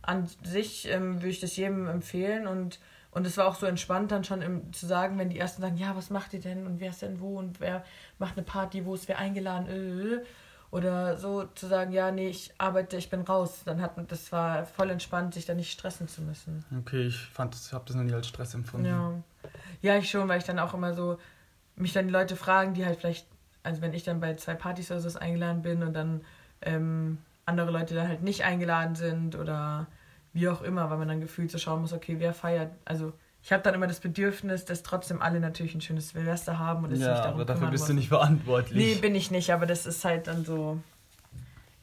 [0.02, 2.78] an sich ähm, würde ich das jedem empfehlen und
[3.10, 5.76] und es war auch so entspannt dann schon im, zu sagen, wenn die ersten sagen,
[5.76, 7.84] ja, was macht ihr denn und wer ist denn wo und wer
[8.18, 10.24] macht eine Party, wo ist wer eingeladen, äh, äh, äh.
[10.70, 13.62] oder so zu sagen, ja, nee, ich arbeite, ich bin raus.
[13.64, 16.64] Dann hat das war voll entspannt, sich da nicht stressen zu müssen.
[16.80, 18.86] Okay, ich fand das, hab das noch nie als Stress empfunden.
[18.86, 19.14] Ja.
[19.80, 21.18] Ja, ich schon, weil ich dann auch immer so,
[21.80, 23.26] mich dann die Leute fragen, die halt vielleicht,
[23.62, 26.22] also wenn ich dann bei zwei Partys oder so eingeladen bin und dann
[26.62, 29.86] ähm, andere Leute dann halt nicht eingeladen sind oder
[30.32, 32.72] wie auch immer, weil man dann gefühlt so schauen muss, okay, wer feiert.
[32.84, 33.12] Also
[33.42, 36.92] ich habe dann immer das Bedürfnis, dass trotzdem alle natürlich ein schönes Silvester haben und
[36.92, 37.88] es Ja, sich darum aber dafür bist muss.
[37.88, 38.76] du nicht verantwortlich.
[38.76, 40.78] Nee, bin ich nicht, aber das ist halt dann so,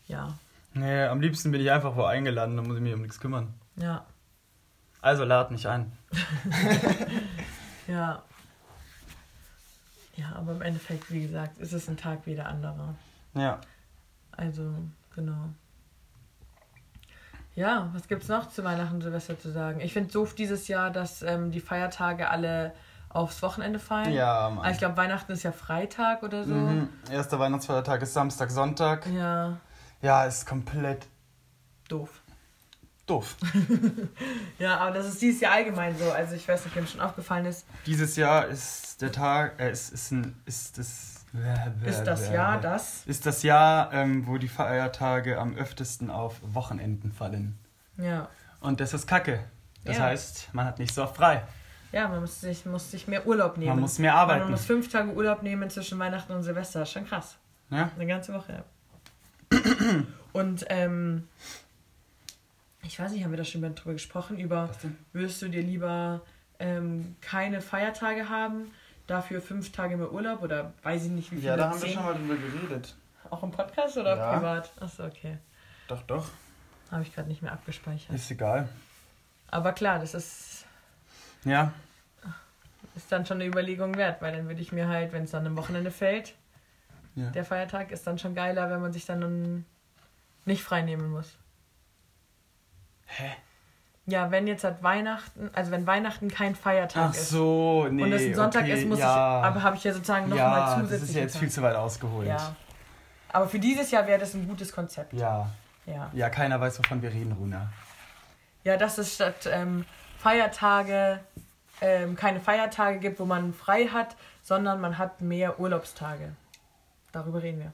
[0.07, 0.37] ja,
[0.77, 3.53] Nee, am liebsten bin ich einfach wo eingeladen, dann muss ich mich um nichts kümmern.
[3.77, 4.05] ja,
[5.01, 5.91] Also lad mich ein.
[7.87, 8.21] ja.
[10.15, 12.95] Ja, aber im Endeffekt, wie gesagt, ist es ein Tag wie der andere.
[13.33, 13.59] Ja.
[14.31, 14.73] Also,
[15.15, 15.49] genau.
[17.55, 19.79] Ja, was gibt's noch zu Weihnachten und Silvester zu sagen?
[19.79, 22.73] Ich finde doof dieses Jahr, dass ähm, die Feiertage alle
[23.09, 24.11] aufs Wochenende fallen.
[24.11, 24.69] Ja, Mann.
[24.71, 26.53] Ich glaube, Weihnachten ist ja Freitag oder so.
[26.53, 26.89] Mhm.
[27.09, 29.05] Erster Weihnachtsfeiertag ist Samstag, Sonntag.
[29.07, 29.57] Ja,
[30.01, 31.07] Ja, ist komplett
[31.87, 32.21] doof.
[33.05, 33.35] Doof.
[34.59, 36.11] Ja, aber das ist dieses Jahr allgemein so.
[36.11, 37.65] Also ich weiß nicht, wem schon aufgefallen ist.
[37.85, 41.25] Dieses Jahr ist der Tag, äh, ist, ist, ein, ist das.
[41.83, 43.03] Ist das Jahr das?
[43.05, 47.57] Ist das Jahr, ähm, wo die Feiertage am öftesten auf Wochenenden fallen.
[47.97, 48.29] Ja.
[48.61, 49.41] Und das ist Kacke.
[49.83, 50.03] Das Ja.
[50.03, 51.43] heißt, man hat nicht so oft frei.
[51.91, 53.71] Ja, man muss sich, muss sich mehr Urlaub nehmen.
[53.71, 54.51] Man muss mehr Man arbeiten.
[54.51, 56.85] muss fünf Tage Urlaub nehmen zwischen Weihnachten und Silvester.
[56.85, 57.35] Schon krass.
[57.69, 57.89] Ja?
[57.95, 58.63] Eine ganze Woche.
[60.33, 61.27] Und ähm,
[62.85, 64.69] ich weiß nicht, haben wir da schon mal drüber gesprochen, über
[65.13, 66.21] würdest du dir lieber
[66.59, 68.71] ähm, keine Feiertage haben,
[69.07, 71.47] dafür fünf Tage mehr Urlaub oder weiß ich nicht wie viele.
[71.47, 71.93] Ja, da haben wir zehn?
[71.93, 72.95] schon mal drüber geredet.
[73.29, 74.33] Auch im Podcast oder Ja.
[74.33, 74.71] privat?
[74.79, 75.37] Achso, okay.
[75.87, 76.27] Doch, doch.
[76.91, 78.15] Habe ich gerade nicht mehr abgespeichert.
[78.15, 78.69] Ist egal.
[79.49, 80.65] Aber klar, das ist,
[81.43, 81.73] Ja,
[82.95, 85.45] ist dann schon eine Überlegung wert, weil dann würde ich mir halt, wenn es dann
[85.45, 86.33] am Wochenende fällt,
[87.15, 87.29] ja.
[87.31, 89.65] der Feiertag ist dann schon geiler, wenn man sich dann
[90.45, 91.35] nicht frei nehmen muss.
[93.05, 93.31] Hä?
[94.07, 98.03] Ja, wenn jetzt halt Weihnachten, also wenn Weihnachten kein Feiertag Ach ist so, nee.
[98.03, 99.39] und das ein Sonntag okay, ist, muss ja.
[99.39, 100.99] ich, aber habe ich ja sozusagen nochmal Ja, zusätzlich.
[101.01, 102.27] das ist ja jetzt viel zu weit ausgeholt.
[102.27, 102.55] Ja.
[103.29, 105.13] Aber für dieses Jahr wäre das ein gutes Konzept.
[105.13, 105.49] Ja.
[105.87, 107.71] Ja, Ja, keiner weiß, wovon wir reden, Runa.
[108.63, 109.85] ja dass es statt ähm,
[110.19, 111.19] Feiertage
[111.81, 116.35] ähm, keine Feiertage gibt, wo man frei hat, sondern man hat mehr Urlaubstage.
[117.11, 117.73] Darüber reden wir.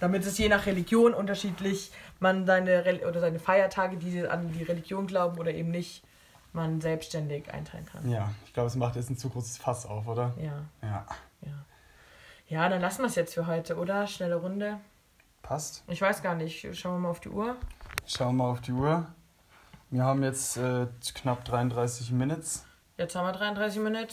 [0.00, 4.62] Damit es je nach Religion unterschiedlich, man seine Rel- oder seine Feiertage, die an die
[4.62, 6.02] Religion glauben oder eben nicht,
[6.52, 8.08] man selbstständig einteilen kann.
[8.10, 10.32] Ja, ich glaube, es macht jetzt ein zu großes Fass auf, oder?
[10.38, 11.06] Ja, Ja.
[11.42, 11.52] ja.
[12.48, 14.06] Ja, dann lassen wir es jetzt für heute, oder?
[14.06, 14.78] Schnelle Runde.
[15.42, 15.82] Passt.
[15.88, 16.66] Ich weiß gar nicht.
[16.76, 17.56] Schauen wir mal auf die Uhr.
[18.06, 19.06] Schauen wir mal auf die Uhr.
[19.90, 22.64] Wir haben jetzt äh, knapp 33 Minutes.
[22.98, 24.12] Jetzt haben wir 33 Minuten.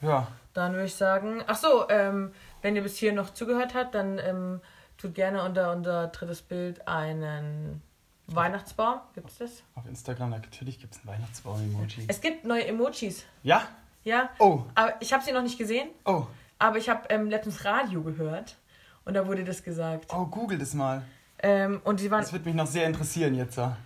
[0.00, 3.94] Ja, Dann würde ich sagen, ach so, ähm, wenn ihr bis hier noch zugehört habt,
[3.94, 4.60] dann ähm,
[4.98, 7.80] tut gerne unter unser drittes Bild einen
[8.26, 9.00] Weihnachtsbaum.
[9.14, 9.62] Gibt es das?
[9.74, 12.04] auf Instagram natürlich gibt es ein Weihnachtsbaum-Emoji.
[12.08, 13.24] Es gibt neue Emojis.
[13.42, 13.62] Ja?
[14.04, 16.26] Ja, Oh, aber ich habe sie noch nicht gesehen, oh,
[16.58, 18.56] aber ich habe ähm, letztens Radio gehört
[19.04, 20.06] und da wurde das gesagt.
[20.14, 21.02] oh, google das mal.
[21.40, 23.56] Ähm, und die waren, Das wird mich noch sehr interessieren jetzt.
[23.56, 23.76] ja.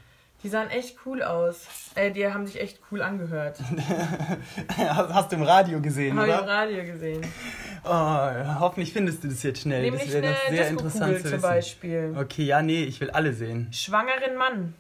[0.43, 1.67] Die sahen echt cool aus.
[1.95, 3.59] Äh, die haben sich echt cool angehört.
[4.79, 6.49] Hast du im Radio gesehen, Habe ich im oder?
[6.53, 7.25] Radio gesehen.
[7.85, 7.91] Oh,
[8.61, 9.83] hoffentlich findest du das jetzt schnell.
[9.83, 11.43] Nämlich das wäre noch sehr interessant zu zum wissen.
[11.43, 12.17] Beispiel.
[12.19, 13.69] Okay, ja, nee, ich will alle sehen.
[13.73, 14.75] Schwangeren Mann.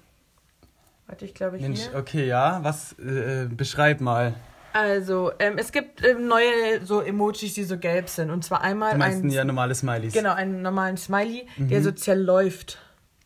[1.06, 1.98] Warte, ich glaube Mensch, hier.
[1.98, 4.34] okay, ja, was, äh, beschreib mal.
[4.72, 8.30] Also, ähm, es gibt ähm, neue so Emojis, die so gelb sind.
[8.30, 10.14] Und zwar einmal Du meinst ein, ja normale Smileys.
[10.14, 11.84] genau, einen normalen Smiley, der Mhm.
[11.84, 12.78] so zerläuft.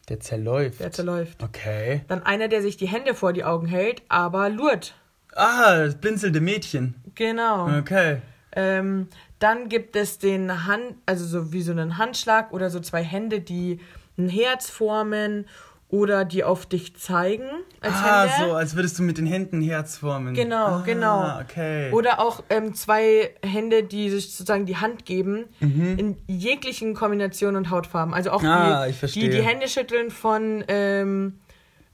[0.08, 0.80] Der zerläuft.
[0.80, 1.42] Der zerläuft.
[1.42, 2.02] Okay.
[2.08, 4.94] Dann einer, der sich die Hände vor die Augen hält, aber lurt.
[5.34, 6.94] Ah, das blinzelnde Mädchen.
[7.14, 7.78] Genau.
[7.78, 8.22] Okay.
[8.52, 13.02] Ähm, dann gibt es den Hand, also so wie so einen Handschlag oder so zwei
[13.02, 13.80] Hände, die
[14.16, 15.46] ein Herz formen
[15.88, 17.44] oder die auf dich zeigen
[17.80, 18.50] als ah, Hände.
[18.50, 20.34] so, als würdest du mit den Händen Herz formen.
[20.34, 21.40] Genau, ah, genau.
[21.40, 21.92] okay.
[21.92, 25.96] Oder auch ähm, zwei Hände, die sich sozusagen die Hand geben, Mhm.
[25.98, 28.14] in jeglichen Kombinationen und Hautfarben.
[28.14, 31.38] Also auch Ah, die, die die Hände schütteln von ähm,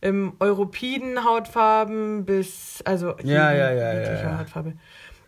[0.01, 4.39] ähm, Europiden Hautfarben bis also Ja, ja, ja, jeglicher ja.
[4.39, 4.73] Hautfarbe.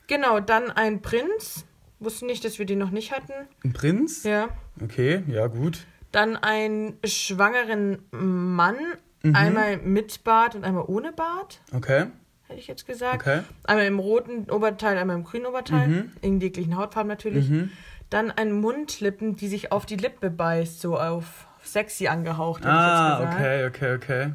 [0.07, 1.67] Genau, dann ein Prinz.
[2.01, 3.33] Wusste nicht, dass wir den noch nicht hatten.
[3.65, 4.25] Ein Prinz?
[4.25, 4.49] Ja.
[4.83, 5.87] Okay, ja, gut.
[6.15, 8.77] Dann einen schwangeren Mann,
[9.25, 9.35] Mhm.
[9.35, 12.07] einmal mit Bart und einmal ohne Bart, Okay,
[12.47, 13.15] hätte ich jetzt gesagt.
[13.17, 13.41] okay.
[13.65, 15.89] Einmal im roten Oberteil, einmal im grünen Oberteil.
[15.89, 16.13] Mhm.
[16.21, 17.49] In jeglichen Hautfarben natürlich.
[17.49, 17.71] Mhm.
[18.11, 22.65] Dann ein Mundlippen, die sich auf die Lippe beißt, so auf sexy angehaucht.
[22.67, 24.33] Ah, okay, okay, okay.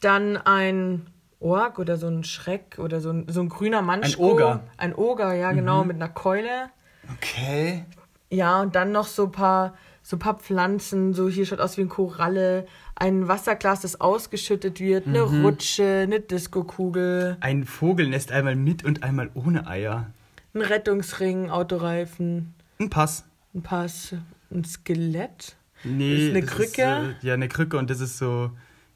[0.00, 1.06] Dann ein
[1.38, 4.32] Ork oder so ein Schreck oder so ein, so ein grüner Manschko.
[4.32, 4.54] Oger.
[4.54, 4.60] Mhm.
[4.78, 6.70] Ein Oger, ja, genau, mit einer Keule.
[7.18, 7.84] Okay.
[8.30, 9.74] Ja, und dann noch so ein paar,
[10.06, 14.78] so ein paar Pflanzen, so hier schaut aus wie ein Koralle, ein Wasserglas, das ausgeschüttet
[14.78, 15.44] wird, eine Mhm.
[15.46, 20.10] Rutsche, eine Diskokugel, Ein Vogelnest einmal mit und einmal ohne Eier.
[20.54, 23.24] ein Rettungsring, Autoreifen, Ein Pass.
[23.54, 24.14] ein Pass,
[24.50, 26.26] ein Skelett, Nee.
[26.26, 26.82] Ist eine das Krücke?
[26.82, 28.50] äh, ja, eine Krücke und das ist so.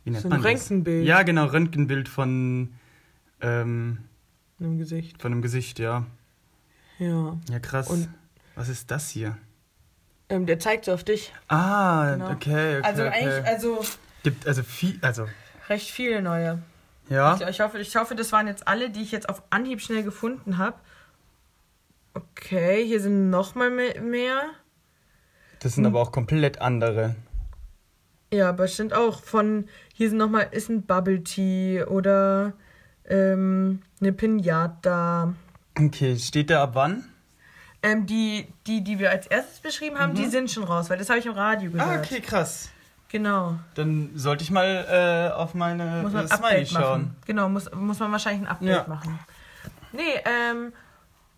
[0.04, 0.44] Wie nennt So ein das?
[0.44, 1.06] Röntgenbild.
[1.06, 2.70] Ja, genau, Röntgenbild von.
[3.40, 3.98] Ähm,
[4.60, 5.20] im Gesicht.
[5.22, 6.04] von dem Gesicht, ja.
[6.98, 7.36] Ja.
[7.50, 7.88] Ja, krass.
[7.88, 8.08] Und-
[8.56, 9.36] Was ist das hier?
[10.28, 11.32] Ähm, der zeigt so auf dich.
[11.48, 12.30] Ah, Genau.
[12.30, 12.80] okay, okay.
[12.82, 13.12] Also okay.
[13.14, 13.84] eigentlich, also
[14.22, 14.98] Gibt also viel.
[15.00, 15.26] Also.
[15.68, 16.58] recht viele neue.
[17.08, 17.36] Ja.
[17.36, 20.02] Ich, ich, hoffe, ich hoffe, das waren jetzt alle, die ich jetzt auf Anhieb schnell
[20.02, 20.76] gefunden habe.
[22.14, 24.42] Okay, hier sind nochmal mehr.
[25.60, 27.16] Das sind aber auch komplett andere.
[28.32, 32.52] Ja, aber es sind auch von, hier sind nochmal, ist ein Bubble Tea oder
[33.06, 35.32] ähm, eine Pinata.
[35.78, 37.04] Okay, steht da ab wann?
[37.82, 41.08] Ähm, die, die, die wir als erstes beschrieben haben, die sind schon raus, weil das
[41.10, 41.88] habe ich im Radio gehört.
[41.88, 41.94] Mhm.
[41.94, 42.70] Ah, okay, krass.
[43.10, 43.54] Genau.
[43.74, 46.82] Dann sollte ich mal äh, auf meine Muss man äh, Update schauen.
[46.82, 47.16] machen.
[47.26, 48.84] Genau, muss, muss man wahrscheinlich ein Update Ja.
[48.88, 49.18] machen.
[49.92, 50.72] Nee, ähm,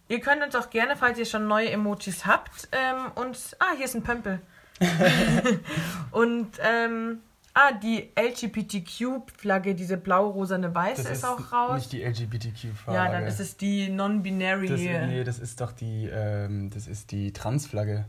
[0.09, 3.55] ihr könnt uns auch gerne, falls ihr schon neue Emojis habt, ähm, uns.
[3.61, 4.41] Ah, hier ist ein Pömpel.
[6.11, 7.19] Und, ähm,
[7.55, 11.77] ah, die LGBTQ-Flagge, diese blau-rosane Weiße ist, auch raus.
[11.77, 12.99] nicht die LGBTQ-Flagge.
[12.99, 14.69] ja, dann ist es die Non-Binary.
[14.69, 18.07] Nee, das ist doch die, ähm, das ist die Transflagge.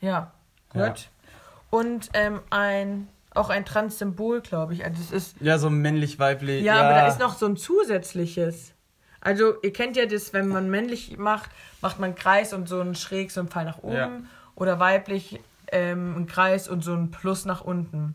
[0.00, 0.32] Ja,
[0.70, 0.80] gut.
[0.80, 0.94] Ja.
[1.70, 4.84] Und ähm, ein, auch ein Trans-Symbol, glaube ich.
[4.84, 6.62] Also es ist Ja, so männlich-weiblich.
[6.64, 8.72] Ja, aber da ist noch so ein zusätzliches.
[9.20, 11.50] Also, ihr kennt ja das, wenn man männlich macht,
[11.80, 13.94] macht man einen Kreis und so einen Schräg, so einen Pfeil nach oben.
[13.96, 14.10] Ja.
[14.54, 15.40] Oder weiblich
[15.72, 18.14] ähm, einen Kreis und so ein Plus nach unten.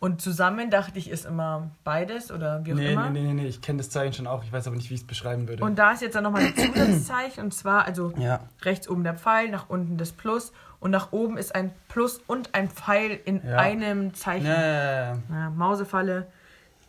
[0.00, 3.08] Und zusammen dachte ich, ist immer beides oder wie auch Nee, immer.
[3.08, 4.44] nee, nee, nee, nee, ich kenne das Zeichen schon auch.
[4.44, 5.64] Ich weiß aber nicht, wie ich es beschreiben würde.
[5.64, 8.40] Und da ist jetzt dann nochmal ein Zusatzzeichen und zwar, also ja.
[8.62, 12.54] rechts oben der Pfeil, nach unten das Plus und nach oben ist ein Plus und
[12.54, 13.56] ein Pfeil in Ja.
[13.56, 14.46] einem Zeichen.
[14.46, 15.12] Ja.
[15.14, 16.26] Ja, Mausefalle.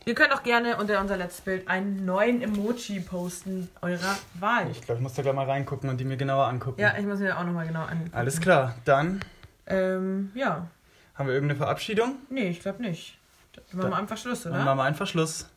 [0.08, 4.68] Ihr könnt auch gerne unter unser letztes Bild einen neuen Emoji posten, eurer Wahl.
[4.70, 6.80] Ich glaube, ich muss da gleich mal reingucken und die mir genauer angucken.
[6.82, 8.12] Ja, ich muss mir auch nochmal genau angucken.
[8.14, 9.22] Alles klar, dann
[9.68, 10.68] Ähm, ja.
[11.16, 12.18] haben wir irgendeine Verabschiedung.
[12.30, 13.18] Nee, ich glaube nicht.
[13.72, 14.56] Dann machen wir einfach Schluss, oder?
[14.56, 15.50] Dann machen wir einfach Schluss.